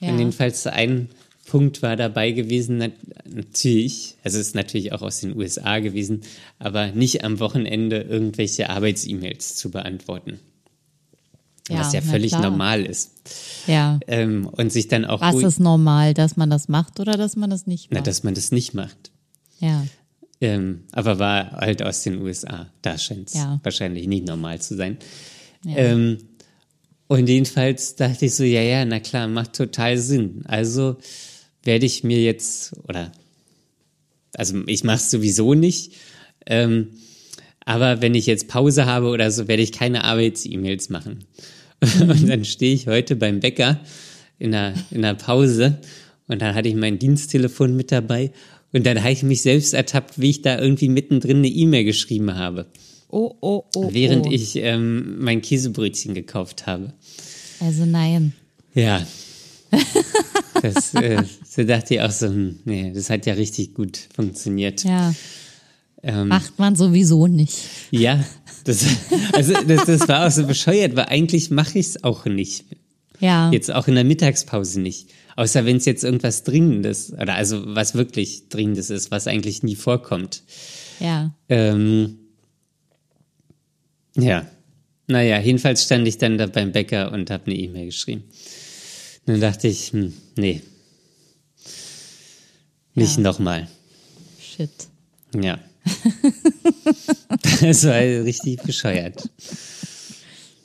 [0.00, 0.10] ja.
[0.10, 1.08] Und jedenfalls ein
[1.46, 2.92] Punkt war dabei gewesen, nat
[3.24, 6.22] natürlich, also es ist natürlich auch aus den USA gewesen,
[6.58, 10.40] aber nicht am Wochenende irgendwelche Arbeits-E-Mails zu beantworten.
[11.68, 12.42] Ja, was ja na völlig klar.
[12.42, 13.10] normal ist.
[13.66, 13.98] ja.
[14.06, 17.50] Ähm, und sich dann auch Was ist normal, dass man das macht oder dass man
[17.50, 18.06] das nicht na, macht?
[18.08, 19.10] dass man das nicht macht.
[19.60, 19.86] Ja,
[20.40, 22.70] Ähm, aber war halt aus den USA.
[22.82, 23.58] Da scheint es Ja.
[23.62, 24.98] wahrscheinlich nicht normal zu sein.
[25.64, 25.76] Ja.
[25.76, 26.18] Ähm,
[27.08, 30.42] und jedenfalls dachte ich so, ja, ja, na klar, macht total Sinn.
[30.46, 30.96] Also
[31.62, 33.12] werde ich mir jetzt, oder,
[34.34, 35.94] also ich mache es sowieso nicht,
[36.46, 36.88] ähm,
[37.64, 41.24] aber wenn ich jetzt Pause habe oder so, werde ich keine Arbeits-E-Mails machen.
[42.00, 43.80] Und dann stehe ich heute beim Bäcker
[44.38, 45.78] in der, in der Pause
[46.28, 48.32] und dann hatte ich mein Diensttelefon mit dabei
[48.72, 52.34] und dann habe ich mich selbst ertappt, wie ich da irgendwie mittendrin eine E-Mail geschrieben
[52.34, 52.66] habe,
[53.08, 53.88] oh, oh, oh.
[53.92, 54.30] während oh.
[54.30, 56.92] ich ähm, mein Käsebrötchen gekauft habe.
[57.60, 58.32] Also nein.
[58.74, 59.06] Ja.
[60.62, 64.84] Das, äh, so dachte ich auch so, hm, nee, das hat ja richtig gut funktioniert.
[64.84, 65.14] Ja,
[66.02, 67.56] Ähm, macht man sowieso nicht.
[67.90, 68.24] ja,
[68.64, 68.84] das,
[69.32, 72.64] also das, das war auch so bescheuert, weil eigentlich mache ich es auch nicht.
[73.20, 75.08] Ja, Jetzt auch in der Mittagspause nicht.
[75.36, 79.76] Außer wenn es jetzt irgendwas Dringendes, oder also was wirklich Dringendes ist, was eigentlich nie
[79.76, 80.42] vorkommt.
[81.00, 81.34] ja.
[81.48, 82.18] Ähm,
[84.16, 84.46] ja.
[85.08, 88.24] Naja, jedenfalls stand ich dann da beim Bäcker und habe eine E-Mail geschrieben.
[89.26, 90.62] Dann dachte ich, hm, nee.
[92.94, 93.22] Nicht Ja.
[93.22, 93.68] nochmal.
[94.40, 94.70] Shit.
[95.38, 95.58] Ja.
[97.60, 99.28] das war richtig bescheuert.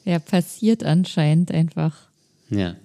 [0.05, 1.95] Ja, passiert anscheinend einfach.
[2.49, 2.75] Ja.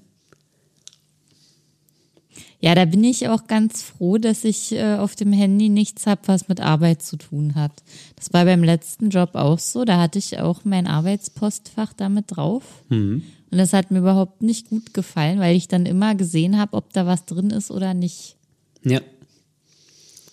[2.66, 6.22] Ja, da bin ich auch ganz froh, dass ich äh, auf dem Handy nichts habe,
[6.26, 7.70] was mit Arbeit zu tun hat.
[8.16, 9.84] Das war beim letzten Job auch so.
[9.84, 12.64] Da hatte ich auch mein Arbeitspostfach damit drauf.
[12.90, 16.92] Und das hat mir überhaupt nicht gut gefallen, weil ich dann immer gesehen habe, ob
[16.92, 18.34] da was drin ist oder nicht.
[18.82, 19.00] Ja.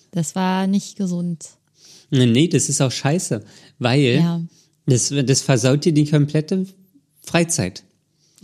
[0.10, 1.50] Das war nicht gesund.
[2.10, 3.44] Nee, das ist auch scheiße,
[3.78, 4.42] weil Ja.
[4.88, 6.66] das, das versaut dir die komplette
[7.22, 7.84] Freizeit.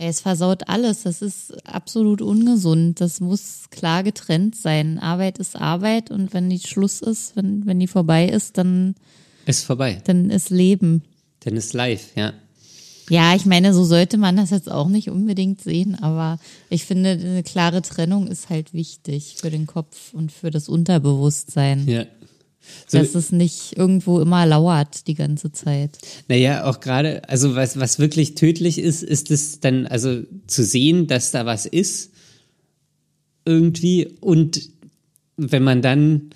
[0.02, 1.02] Es versaut alles.
[1.02, 3.02] Das ist absolut ungesund.
[3.02, 4.98] Das muss klar getrennt sein.
[4.98, 8.94] Arbeit ist Arbeit und wenn die Schluss ist, wenn, wenn die vorbei ist, dann,
[9.44, 10.00] Ist vorbei.
[10.04, 11.02] dann ist Leben.
[11.40, 12.32] Dann ist live, ja.
[13.10, 16.38] Ja, ich meine, so sollte man das jetzt auch nicht unbedingt sehen, aber
[16.70, 21.86] ich finde, eine klare Trennung ist halt wichtig für den Kopf und für das Unterbewusstsein,
[21.88, 22.04] Ja.
[22.86, 25.98] So, dass es nicht irgendwo immer lauert die ganze Zeit.
[26.28, 31.06] Naja, auch gerade, also was, was wirklich tödlich ist, ist es dann, also zu sehen,
[31.06, 32.12] dass da was ist,
[33.44, 34.68] irgendwie, und
[35.36, 36.30] wenn man dann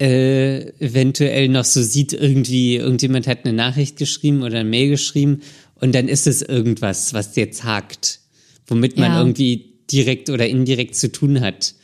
[0.00, 5.40] äh, eventuell noch so sieht, irgendwie, irgendjemand hat eine Nachricht geschrieben oder eine Mail geschrieben,
[5.74, 8.20] und dann ist es irgendwas, was jetzt hakt,
[8.68, 9.18] womit man Ja.
[9.18, 11.74] irgendwie direkt oder indirekt zu tun hat.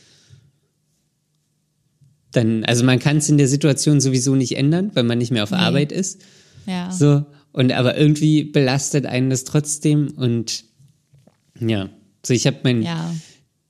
[2.33, 5.43] Dann, also man kann es in der Situation sowieso nicht ändern, weil man nicht mehr
[5.45, 5.57] auf Nee.
[5.57, 6.21] Arbeit ist.
[6.67, 6.91] Ja.
[6.93, 10.65] So, und aber irgendwie belastet einen das trotzdem und
[11.59, 11.89] ja.
[12.25, 13.15] So, ich habe mein Ja.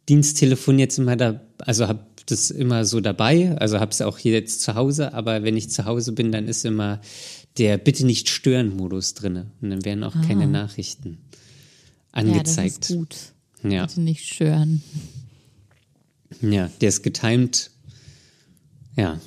[0.09, 4.32] Diensttelefon jetzt immer da, also habe das immer so dabei, also habe es auch hier
[4.32, 7.00] jetzt zu Hause, aber wenn ich zu Hause bin, dann ist immer
[7.59, 11.18] der Bitte nicht stören Modus drinne und dann werden auch keine Nachrichten
[12.12, 12.22] Ah.
[12.22, 12.90] Ja, das angezeigt.
[12.90, 13.16] ist gut.
[13.70, 14.82] Ja, Bitte nicht stören.
[16.40, 17.70] ja, der ist getimed.
[18.99, 19.18] Ja,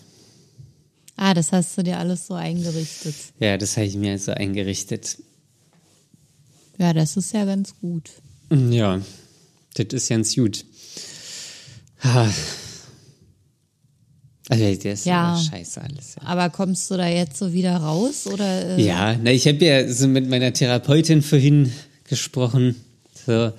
[1.18, 3.14] Ah, das hast du dir alles so eingerichtet.
[3.40, 5.18] ja, das habe ich mir so eingerichtet.
[6.80, 8.10] Ja, das ist ja ganz gut.
[8.50, 9.00] Ja,
[9.76, 10.66] das ist ganz gut.
[14.50, 15.38] Also, der ist Ja.
[15.38, 16.16] ja scheiße alles.
[16.16, 16.24] Ja.
[16.28, 18.78] Aber kommst du da jetzt so wieder raus oder?
[18.78, 21.72] Äh, Ja, na, ich habe ja so mit meiner Therapeutin vorhin
[22.06, 22.76] gesprochen.
[23.26, 23.54] So,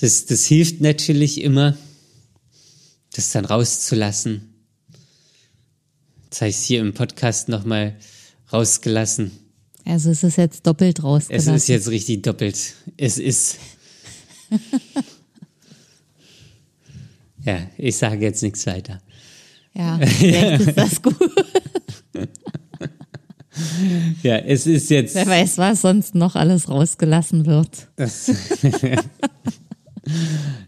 [0.00, 1.76] das, das hilft natürlich immer,
[3.14, 4.51] das dann rauszulassen.
[6.32, 7.94] Jetzt habe ich es hier im Podcast nochmal
[8.50, 9.32] rausgelassen.
[9.84, 11.54] Also es ist jetzt doppelt Es rausgelassen.
[11.56, 12.58] ist jetzt richtig doppelt.
[12.96, 13.58] Es ist.
[17.44, 19.02] ja, ich sage jetzt nichts weiter.
[19.74, 21.16] ja, vielleicht ist das gut.
[24.22, 25.14] Ja, es ist jetzt.
[25.14, 27.88] Wer weiß, was sonst noch alles rausgelassen wird.
[27.96, 28.30] Das,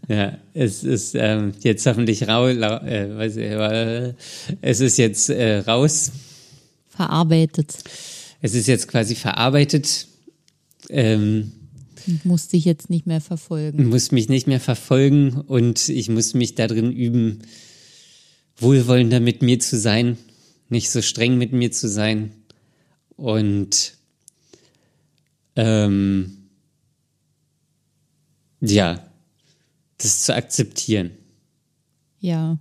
[0.07, 4.15] ja, es ist ähm, jetzt hoffentlich rau, lau, äh, weiß ich, äh,
[4.63, 6.13] es ist jetzt äh, raus.
[6.89, 7.75] Verarbeitet.
[8.41, 10.07] Es ist jetzt quasi verarbeitet.
[10.91, 11.53] Ähm,
[12.23, 13.89] Muss dich jetzt nicht mehr verfolgen.
[13.89, 17.41] muss mich nicht mehr verfolgen und ich muss mich darin üben,
[18.57, 20.17] wohlwollender mit mir zu sein,
[20.69, 22.31] nicht so streng mit mir zu sein
[23.17, 23.95] und
[25.57, 26.49] ähm,
[28.61, 29.05] ja,
[30.05, 31.11] das zu akzeptieren.
[32.21, 32.59] Ja.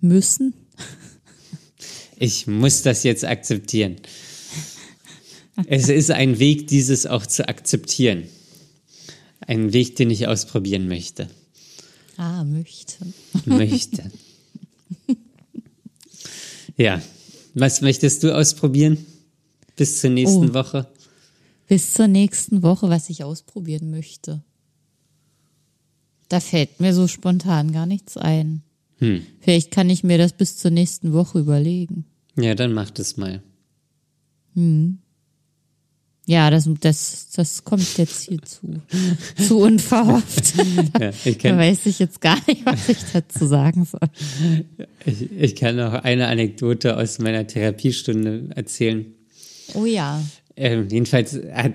[0.00, 0.54] Müssen?
[2.16, 3.96] Ich muss das jetzt akzeptieren.
[5.66, 8.24] Es ist ein Weg, dieses auch zu akzeptieren.
[9.40, 11.28] Ein Weg, den ich ausprobieren möchte.
[12.16, 12.96] Ah, möchte.
[13.44, 14.10] Möchte.
[16.76, 17.02] Ja.
[17.54, 19.04] Was möchtest du ausprobieren?
[19.76, 20.54] Bis zur nächsten Oh.
[20.54, 20.88] Woche?
[21.68, 24.42] Bis zur nächsten Woche, was ich ausprobieren möchte.
[26.32, 28.62] Da fällt mir so spontan gar nichts ein.
[29.00, 29.20] Hm.
[29.40, 32.06] Vielleicht kann ich mir das bis zur nächsten Woche überlegen.
[32.38, 33.42] Ja, dann mach das mal.
[36.24, 38.80] Ja, das, das, das kommt jetzt hier zu,
[39.46, 40.54] zu unverhofft.
[40.98, 44.08] Ja, ich, Da kann, weiß ich jetzt gar nicht, was ich dazu sagen soll.
[45.04, 49.04] ich, ich kann noch eine Anekdote aus meiner Therapiestunde erzählen.
[49.74, 50.22] Oh ja.
[50.54, 51.74] Ähm, jedenfalls hat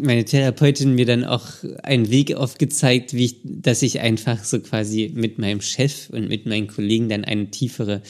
[0.00, 1.46] meine Therapeutin mir dann auch
[1.82, 6.46] einen Weg aufgezeigt, wie ich, dass ich einfach so quasi mit meinem Chef und mit
[6.46, 8.02] meinen Kollegen dann eine tiefere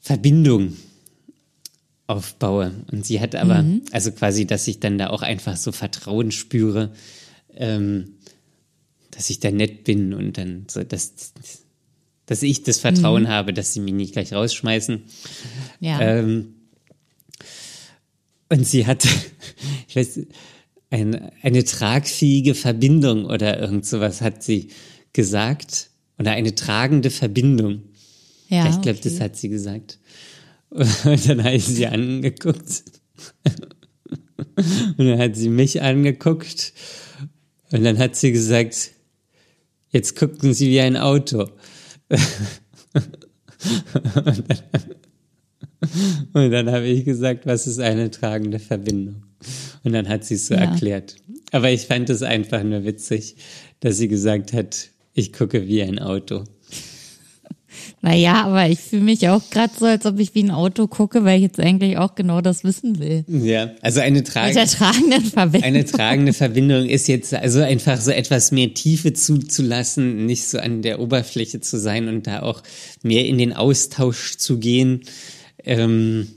[0.00, 0.76] Verbindung
[2.06, 2.72] aufbaue.
[2.90, 6.92] Und sie hat aber, also quasi, dass ich dann da auch einfach so Vertrauen spüre,
[7.54, 8.12] ähm,
[9.10, 11.32] dass ich da nett bin und dann so, dass,
[12.26, 15.02] dass ich das Vertrauen habe, dass sie mich nicht gleich rausschmeißen.
[15.80, 16.00] Ja.
[16.00, 16.55] Ähm,
[18.48, 19.08] und sie hatte,
[19.88, 20.20] ich weiß,
[20.90, 24.68] ein, eine tragfähige Verbindung oder irgend sowas hat sie
[25.12, 25.90] gesagt.
[26.18, 27.82] Oder eine tragende Verbindung.
[28.48, 29.10] ja, ich glaube, okay.
[29.10, 29.98] das hat sie gesagt.
[30.70, 32.84] Und dann habe ich sie angeguckt.
[34.96, 36.72] Und dann hat sie mich angeguckt.
[37.72, 38.90] Und dann hat sie gesagt,
[39.90, 41.50] jetzt gucken Sie wie ein Auto.
[42.08, 42.20] Und
[44.48, 44.95] dann
[46.34, 49.22] habe ich gesagt, was ist eine tragende Verbindung?
[49.84, 50.60] Und dann hat sie es so Ja.
[50.60, 51.16] erklärt.
[51.52, 53.36] Aber ich fand es einfach nur witzig,
[53.80, 56.44] dass sie gesagt hat, ich gucke wie ein Auto.
[58.00, 61.24] Naja, aber ich fühle mich auch gerade so, als ob ich wie ein Auto gucke,
[61.24, 63.24] weil ich jetzt eigentlich auch genau das wissen will.
[63.28, 65.62] Ja, also eine der tragende, Verbindung.
[65.62, 70.82] eine tragende Verbindung ist jetzt also einfach so etwas mehr Tiefe zuzulassen, nicht so an
[70.82, 72.62] der Oberfläche zu sein und da auch
[73.02, 75.00] mehr in den Austausch zu gehen,
[75.66, 76.28] ähm,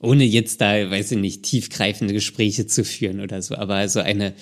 [0.00, 4.32] ohne jetzt da, weiß ich nicht, tiefgreifende Gespräche zu führen oder so, aber so eine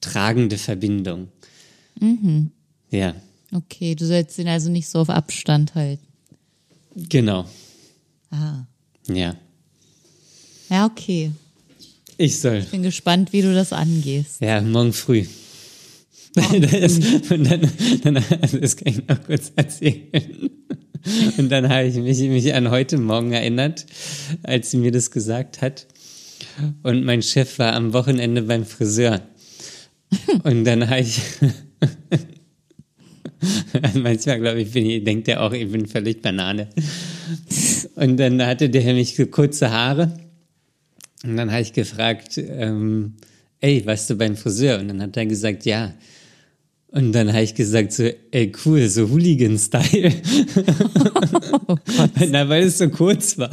[0.00, 1.28] tragende Verbindung.
[2.90, 3.14] Ja,
[3.52, 6.04] Okay, du sollst ihn also nicht so auf Abstand halten.
[7.08, 7.48] genau.
[8.30, 8.64] Ah.
[9.08, 9.36] Ja,
[10.68, 11.30] Ja, okay.
[12.16, 12.62] ich soll.
[12.62, 14.40] Bin gespannt, wie du das angehst.
[14.40, 15.24] Ja, morgen früh.
[16.34, 16.98] Das,
[17.30, 17.70] und dann,
[18.02, 20.50] dann, also das kann ich noch kurz erzählen.
[21.38, 23.86] Und dann habe ich mich, mich an heute Morgen erinnert,
[24.42, 25.86] als sie mir das gesagt hat.
[26.82, 29.20] Und mein Chef war am Wochenende beim Friseur.
[30.44, 31.20] Und dann habe ich,
[33.94, 36.68] manchmal glaube ich, bin ich, denkt er auch, ich bin völlig Banane.
[37.96, 40.12] Und dann hatte der nämlich kurze Haare.
[41.22, 43.14] Und dann habe ich gefragt, ähm,
[43.60, 44.78] ey, warst du beim Friseur?
[44.78, 45.94] Und dann hat er gesagt, ja.
[46.94, 50.12] Und dann habe ich gesagt so, ey, cool, so Hooligan-Style.
[51.66, 51.76] Oh.
[52.30, 53.50] Na, weil es so kurz war.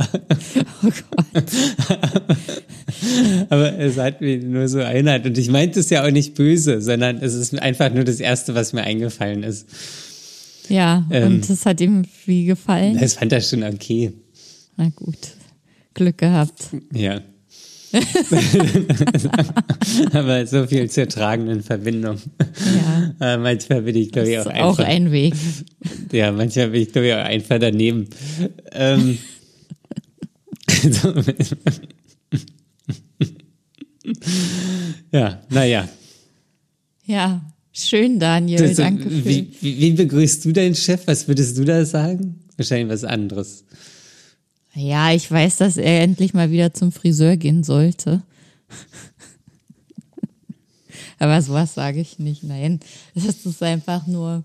[0.84, 0.90] Oh
[1.34, 1.44] Gott.
[3.50, 5.26] Aber es hat mir nur so erinnert.
[5.26, 8.54] Und ich meinte es ja auch nicht böse, sondern es ist einfach nur das Erste,
[8.56, 9.66] was mir eingefallen ist.
[10.70, 11.28] Ja, Ähm.
[11.28, 12.98] und das hat ihm wie gefallen.
[13.00, 14.12] Das fand er schon okay.
[14.78, 15.18] Na gut.
[15.94, 16.70] Glück gehabt.
[16.94, 17.22] Ja.
[20.14, 22.18] Aber so viel zur tragenden Verbindung.
[23.20, 23.34] Ja.
[23.34, 24.86] Äh, manchmal bin ich, glaube ich, auch ist auch einfach.
[24.86, 25.34] ein Weg.
[26.12, 28.08] ja, manchmal bin ich, glaube ich, auch einfach daneben.
[28.72, 29.18] Ähm,
[35.12, 35.90] ja, naja.
[37.06, 37.42] Ja,
[37.74, 38.60] schön, Daniel.
[38.68, 41.02] Das- Danke wie, wie, wie begrüßt du deinen Chef?
[41.08, 42.40] Was würdest du da sagen?
[42.58, 43.66] Wahrscheinlich was anderes.
[44.74, 48.22] Ja, ich weiß, dass er endlich mal wieder zum Friseur gehen sollte.
[51.20, 52.44] Aber sowas sage ich nicht.
[52.44, 52.80] Nein,
[53.14, 54.44] das ist einfach nur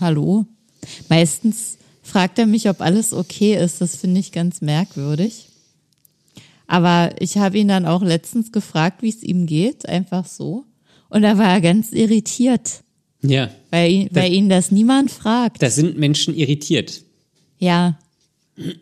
[0.00, 0.46] Hallo.
[1.08, 3.80] Meistens fragt er mich, ob alles okay ist.
[3.80, 5.48] Das finde ich ganz merkwürdig.
[6.66, 10.64] Aber ich habe ihn dann auch letztens gefragt, wie es ihm geht, einfach so.
[11.08, 12.82] Und da war er ganz irritiert,
[13.22, 15.62] Ja, weil, weil ihn das niemand fragt.
[15.62, 17.02] da sind Menschen irritiert.
[17.58, 17.98] Ja,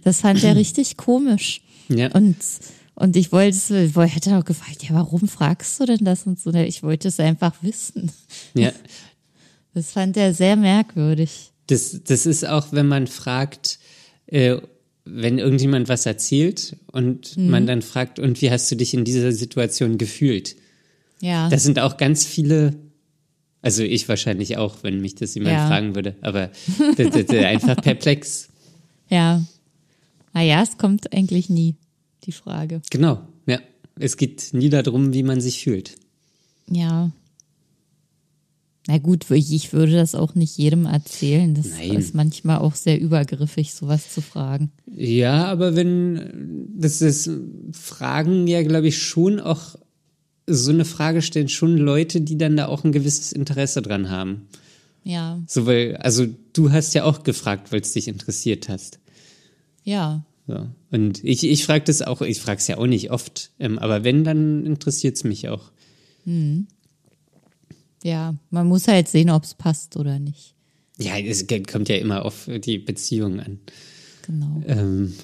[0.04, 1.62] das fand er richtig komisch.
[1.88, 2.10] Ja.
[2.12, 2.36] Und,
[2.94, 6.38] und ich wollte es, ich hätte auch gefragt, ja, warum fragst du denn das und
[6.40, 6.52] so?
[6.54, 8.10] Ich wollte es einfach wissen.
[8.54, 8.72] Ja,
[9.74, 11.50] Das fand er sehr merkwürdig.
[11.68, 13.78] Das, das ist auch, wenn man fragt,
[14.26, 14.58] äh,
[15.06, 17.48] wenn irgendjemand was erzählt und Mhm.
[17.50, 20.56] man dann fragt, und wie hast du dich in dieser Situation gefühlt?
[21.22, 22.74] Ja, Das sind auch ganz viele,
[23.62, 25.66] also ich wahrscheinlich auch, wenn mich das jemand Ja.
[25.68, 26.50] fragen würde, aber
[27.46, 28.48] einfach perplex.
[29.08, 29.42] ja.
[30.32, 31.76] Naja, es kommt eigentlich nie,
[32.24, 32.82] die Frage.
[32.90, 33.58] Genau, ja.
[33.98, 35.96] Es geht nie darum, wie man sich fühlt.
[36.68, 37.10] Ja.
[38.88, 41.54] Na gut, ich ich würde das auch nicht jedem erzählen.
[41.54, 41.92] Das Nein.
[41.92, 44.72] ist manchmal auch sehr übergriffig, sowas zu fragen.
[44.90, 47.30] Ja, aber wenn, das ist,
[47.72, 49.76] Fragen ja, glaube ich, schon auch,
[50.48, 54.48] so eine Frage stellen schon Leute, die dann da auch ein gewisses Interesse dran haben.
[55.04, 58.98] Ja, So, weil, also du hast ja auch gefragt, weil es dich interessiert hast.
[59.84, 60.68] Ja, So.
[60.90, 64.04] Und ich, ich frage das auch, ich frage es ja auch nicht oft, ähm, aber
[64.04, 65.70] wenn, dann interessiert es mich auch.
[68.02, 68.34] ja.
[68.50, 70.54] Man muss halt sehen, ob es passt oder nicht.
[70.98, 73.60] Ja, es kommt ja immer auf die Beziehung an.
[74.26, 74.62] Genau.
[74.66, 75.14] Ähm,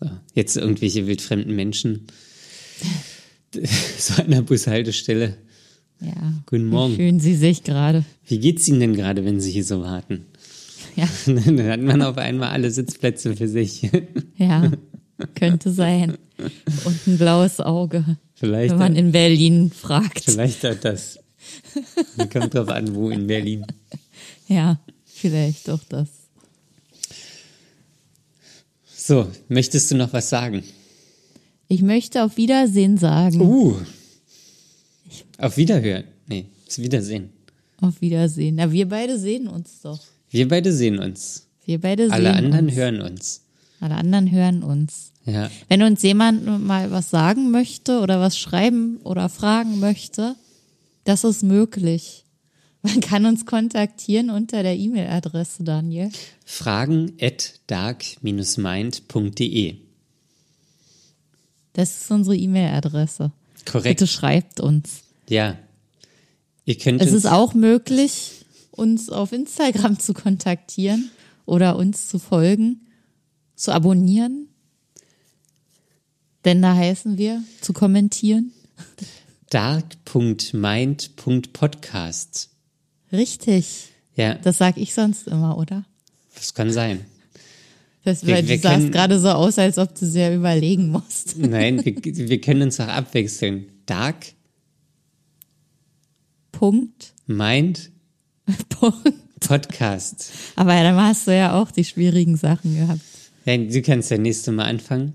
[0.00, 0.10] so.
[0.34, 2.06] Jetzt irgendwelche wildfremden Menschen.
[3.98, 5.38] So an der Bushaltestelle.
[6.00, 6.42] Ja.
[6.44, 6.92] Guten Morgen.
[6.92, 8.04] Wie fühlen Sie sich gerade?
[8.26, 10.26] Wie geht's Ihnen denn gerade, wenn Sie hier so warten?
[10.96, 13.90] Ja, Dann hat man auf einmal alle Sitzplätze für sich.
[14.38, 14.72] ja.
[15.34, 16.18] Könnte sein.
[16.84, 20.24] Und ein blaues Auge, Vielleicht, wenn man in Berlin fragt.
[20.24, 21.18] vielleicht hat das.
[22.32, 23.64] Kommt drauf an, wo in Berlin.
[24.48, 26.08] Ja, vielleicht auch das.
[28.84, 30.64] So, möchtest du noch was sagen?
[31.68, 33.40] Ich möchte auf Wiedersehen sagen.
[33.40, 33.76] Uh.
[35.38, 36.04] Auf Wiederhören.
[36.26, 37.30] Nee, das Wiedersehen.
[37.80, 38.56] Auf Wiedersehen.
[38.56, 40.00] Na, wir beide sehen uns doch.
[40.36, 41.46] Wir beide sehen uns.
[41.64, 42.74] Wir beide Alle sehen anderen uns.
[42.76, 43.40] hören uns.
[43.80, 45.12] Alle anderen hören uns.
[45.24, 45.50] Ja.
[45.68, 50.36] Wenn uns jemand mal was sagen möchte oder was schreiben oder fragen möchte,
[51.04, 52.24] das ist möglich.
[52.82, 56.10] Man kann uns kontaktieren unter der E-Mail-Adresse, Daniel.
[56.44, 59.74] Fragen at dark-mind.de.
[61.72, 63.32] Das ist unsere E-Mail-Adresse.
[63.64, 63.98] Korrekt.
[63.98, 65.00] Bitte schreibt uns.
[65.28, 65.58] Ja.
[66.64, 68.45] Ihr könnt Es ist auch möglich,
[68.76, 71.10] uns auf Instagram zu kontaktieren
[71.44, 72.86] oder uns zu folgen,
[73.54, 74.48] zu abonnieren.
[76.44, 78.52] Denn da heißen wir zu kommentieren.
[79.50, 82.50] dark.mind.podcast.
[83.12, 83.88] Richtig.
[84.14, 85.84] Ja, Das sag ich sonst immer, oder?
[86.34, 87.04] das kann sein.
[88.04, 91.36] Das, wir du sahst können- gerade so aus, als ob du sehr überlegen musst.
[91.38, 91.96] Nein, wir,
[92.28, 93.66] wir können uns auch abwechseln.
[93.86, 94.26] Dark,
[96.52, 97.12] Punkt.
[97.26, 97.90] Mind,
[98.68, 99.12] Punkt.
[99.40, 100.30] Podcast.
[100.56, 103.00] Aber dann hast du ja auch die schwierigen Sachen gehabt.
[103.44, 105.12] Ja, du kannst ja nächste Mal anfangen.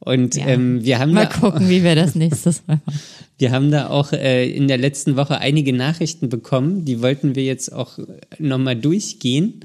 [0.00, 0.48] Und Ja.
[0.48, 3.00] ähm, wir haben Mal da, gucken, wie wir das nächstes Mal machen.
[3.38, 6.84] wir haben da auch äh, in der letzten Woche einige Nachrichten bekommen.
[6.84, 7.98] Die wollten wir jetzt auch
[8.38, 9.60] nochmal durchgehen.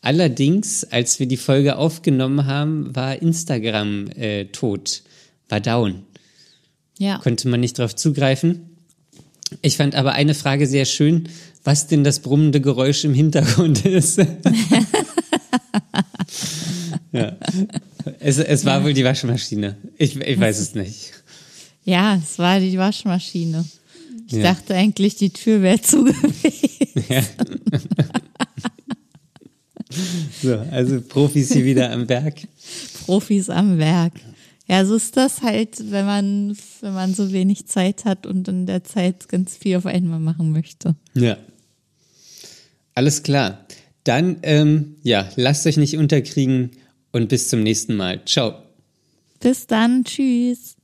[0.00, 5.02] Allerdings, als wir die Folge aufgenommen haben, war Instagram äh, tot,
[5.48, 6.02] war down.
[6.98, 7.18] Ja.
[7.18, 8.70] Konnte man nicht drauf zugreifen.
[9.60, 11.28] Ich fand aber eine Frage sehr schön,
[11.64, 14.20] was denn das brummende Geräusch im Hintergrund ist.
[17.12, 17.36] Ja.
[18.20, 19.76] Es, es war wohl die Waschmaschine.
[19.98, 21.12] Ich, ich weiß es nicht.
[21.84, 23.66] Ja, es war die Waschmaschine.
[24.28, 24.42] Ich Ja.
[24.54, 27.04] dachte eigentlich, die Tür wäre zu gewesen.
[27.10, 27.22] Ja.
[30.42, 32.48] So, also Profis hier wieder am Berg.
[33.04, 34.14] Profis am Werk.
[34.66, 38.64] Ja, so ist das halt, wenn man, wenn man so wenig Zeit hat und in
[38.64, 40.94] der Zeit ganz viel auf einmal machen möchte.
[41.14, 41.36] Ja.
[42.94, 43.66] Alles klar.
[44.04, 46.72] Dann, ähm, ja, lasst euch nicht unterkriegen
[47.12, 48.24] und bis zum nächsten Mal.
[48.24, 48.54] Ciao.
[49.40, 50.76] Bis dann, tschüss.